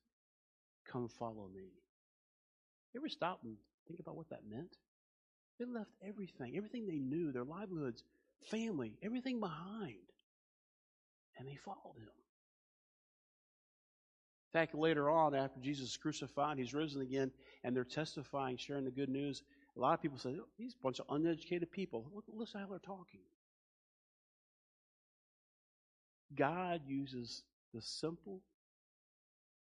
come 0.91 1.09
follow 1.09 1.49
me. 1.53 1.73
You 2.93 3.01
ever 3.01 3.09
stop 3.09 3.41
and 3.43 3.57
think 3.87 4.01
about 4.01 4.17
what 4.17 4.31
that 4.31 4.49
meant? 4.49 4.77
They 5.59 5.65
left 5.65 5.91
everything, 6.07 6.57
everything 6.57 6.87
they 6.87 6.99
knew, 6.99 7.33
their 7.33 7.45
livelihoods, 7.45 8.05
family, 8.51 8.93
everything 9.03 9.41
behind. 9.41 9.97
And 11.37 11.49
they 11.49 11.57
followed 11.57 11.99
him. 11.99 12.09
In 14.49 14.61
fact, 14.61 14.75
later 14.75 15.11
on, 15.11 15.35
after 15.35 15.61
Jesus 15.61 15.91
is 15.91 15.97
crucified, 15.97 16.59
he's 16.59 16.73
risen 16.73 17.03
again, 17.03 17.31
and 17.65 17.77
they're 17.77 17.85
testifying, 17.85 18.57
sharing 18.57 18.85
the 18.85 18.91
good 18.91 19.11
news. 19.11 19.43
A 19.77 19.81
lot 19.81 19.95
of 19.95 20.01
people 20.01 20.19
say, 20.19 20.37
oh, 20.41 20.47
these 20.59 20.75
bunch 20.75 21.01
of 21.01 21.07
uneducated 21.11 21.71
people. 21.71 22.11
Look, 22.15 22.25
listen 22.33 22.61
how 22.61 22.67
they're 22.69 22.79
talking. 22.79 23.21
God 26.35 26.83
uses 26.87 27.43
the 27.75 27.81
simple 27.81 28.41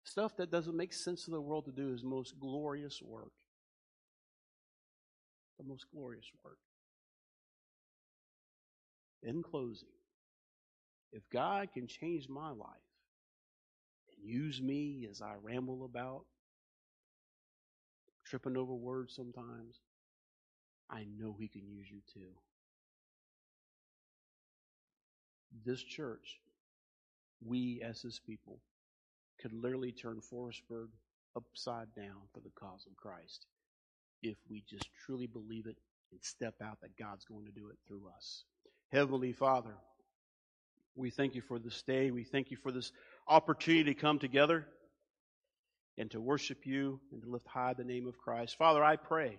stuff 0.03 0.37
that 0.37 0.51
doesn't 0.51 0.75
make 0.75 0.93
sense 0.93 1.25
to 1.25 1.31
the 1.31 1.41
world 1.41 1.65
to 1.65 1.71
do 1.71 1.91
his 1.91 2.03
most 2.03 2.39
glorious 2.39 3.01
work. 3.01 3.31
The 5.59 5.65
most 5.65 5.85
glorious 5.91 6.25
work. 6.43 6.57
In 9.23 9.41
closing, 9.41 9.89
if 11.11 11.23
God 11.31 11.69
can 11.73 11.87
change 11.87 12.29
my 12.29 12.49
life 12.49 12.69
and 14.15 14.29
use 14.29 14.61
me 14.61 15.07
as 15.09 15.21
I 15.21 15.33
ramble 15.41 15.83
about, 15.83 16.25
tripping 18.25 18.57
over 18.57 18.73
words 18.73 19.15
sometimes, 19.15 19.79
I 20.89 21.05
know 21.17 21.35
He 21.39 21.47
can 21.47 21.67
use 21.67 21.87
you 21.89 22.01
too. 22.13 22.29
This 25.65 25.81
church, 25.81 26.39
we 27.45 27.81
as 27.83 28.01
His 28.01 28.19
people, 28.19 28.59
could 29.41 29.53
literally 29.53 29.91
turn 29.91 30.19
Forestburg 30.19 30.87
upside 31.35 31.93
down 31.95 32.27
for 32.33 32.39
the 32.39 32.51
cause 32.59 32.85
of 32.89 32.97
Christ 32.97 33.45
if 34.23 34.37
we 34.49 34.63
just 34.67 34.89
truly 35.05 35.27
believe 35.27 35.67
it 35.67 35.77
and 36.11 36.19
step 36.23 36.55
out 36.63 36.81
that 36.81 36.97
God's 36.97 37.25
going 37.25 37.45
to 37.45 37.51
do 37.51 37.69
it 37.69 37.77
through 37.87 38.07
us. 38.15 38.43
Heavenly 38.91 39.33
Father, 39.33 39.75
we 40.95 41.11
thank 41.11 41.35
you 41.35 41.41
for 41.41 41.59
this 41.59 41.83
day. 41.83 42.09
We 42.09 42.23
thank 42.23 42.49
you 42.49 42.57
for 42.57 42.71
this 42.71 42.91
opportunity 43.27 43.93
to 43.93 43.99
come 43.99 44.17
together 44.17 44.65
and 45.97 46.09
to 46.11 46.21
worship 46.21 46.65
you 46.65 46.99
and 47.11 47.21
to 47.21 47.29
lift 47.29 47.47
high 47.47 47.73
the 47.73 47.83
name 47.83 48.07
of 48.07 48.17
Christ. 48.17 48.57
Father, 48.57 48.83
I 48.83 48.95
pray 48.95 49.37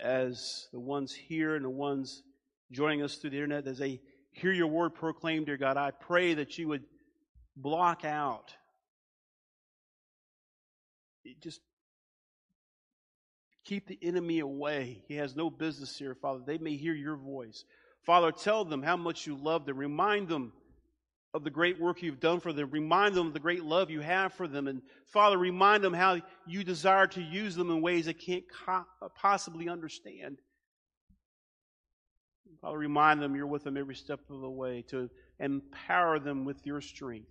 as 0.00 0.68
the 0.72 0.80
ones 0.80 1.12
here 1.12 1.54
and 1.56 1.64
the 1.64 1.70
ones 1.70 2.22
joining 2.70 3.02
us 3.02 3.16
through 3.16 3.30
the 3.30 3.36
internet, 3.36 3.66
as 3.66 3.78
they 3.78 4.00
hear 4.38 4.52
your 4.52 4.68
word 4.68 4.94
proclaimed, 4.94 5.46
dear 5.46 5.56
God, 5.56 5.76
I 5.76 5.90
pray 5.90 6.34
that 6.34 6.58
you 6.58 6.68
would 6.68 6.84
block 7.56 8.04
out 8.04 8.54
just 11.40 11.60
keep 13.64 13.86
the 13.86 13.98
enemy 14.02 14.40
away. 14.40 15.02
He 15.08 15.16
has 15.16 15.36
no 15.36 15.50
business 15.50 15.96
here, 15.96 16.14
Father. 16.14 16.40
They 16.44 16.58
may 16.58 16.76
hear 16.76 16.94
your 16.94 17.16
voice. 17.16 17.64
Father, 18.04 18.32
tell 18.32 18.64
them 18.64 18.82
how 18.82 18.96
much 18.96 19.26
you 19.26 19.36
love 19.36 19.66
them. 19.66 19.76
Remind 19.76 20.28
them 20.28 20.52
of 21.34 21.44
the 21.44 21.50
great 21.50 21.78
work 21.78 22.02
you've 22.02 22.20
done 22.20 22.40
for 22.40 22.52
them. 22.52 22.70
Remind 22.70 23.14
them 23.14 23.28
of 23.28 23.32
the 23.34 23.40
great 23.40 23.62
love 23.62 23.90
you 23.90 24.00
have 24.00 24.32
for 24.32 24.48
them. 24.48 24.66
And 24.66 24.80
Father, 25.12 25.36
remind 25.36 25.84
them 25.84 25.92
how 25.92 26.20
you 26.46 26.64
desire 26.64 27.06
to 27.08 27.20
use 27.20 27.54
them 27.54 27.70
in 27.70 27.82
ways 27.82 28.06
they 28.06 28.14
can't 28.14 28.44
possibly 29.16 29.68
understand. 29.68 30.38
Father, 32.60 32.78
remind 32.78 33.22
them 33.22 33.36
you're 33.36 33.46
with 33.46 33.64
them 33.64 33.76
every 33.76 33.94
step 33.94 34.20
of 34.30 34.40
the 34.40 34.50
way 34.50 34.82
to 34.88 35.10
empower 35.38 36.18
them 36.18 36.44
with 36.44 36.66
your 36.66 36.80
strength. 36.80 37.30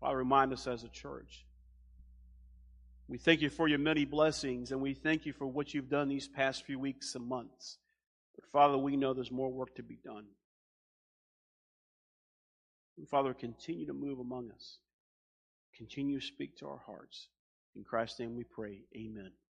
Father, 0.00 0.16
remind 0.16 0.52
us 0.52 0.66
as 0.66 0.82
a 0.82 0.88
church. 0.88 1.44
We 3.08 3.18
thank 3.18 3.40
you 3.40 3.50
for 3.50 3.68
your 3.68 3.78
many 3.78 4.04
blessings, 4.04 4.72
and 4.72 4.80
we 4.80 4.94
thank 4.94 5.26
you 5.26 5.32
for 5.32 5.46
what 5.46 5.74
you've 5.74 5.88
done 5.88 6.08
these 6.08 6.28
past 6.28 6.64
few 6.64 6.78
weeks 6.78 7.14
and 7.14 7.26
months. 7.26 7.78
But 8.34 8.46
Father, 8.50 8.78
we 8.78 8.96
know 8.96 9.12
there's 9.12 9.30
more 9.30 9.52
work 9.52 9.74
to 9.76 9.82
be 9.82 9.98
done. 10.04 10.24
And 12.96 13.08
Father, 13.08 13.34
continue 13.34 13.86
to 13.86 13.92
move 13.92 14.18
among 14.18 14.50
us. 14.50 14.78
Continue 15.76 16.20
to 16.20 16.26
speak 16.26 16.56
to 16.58 16.66
our 16.66 16.80
hearts. 16.86 17.28
In 17.76 17.84
Christ's 17.84 18.20
name 18.20 18.36
we 18.36 18.44
pray. 18.44 18.82
Amen. 18.96 19.32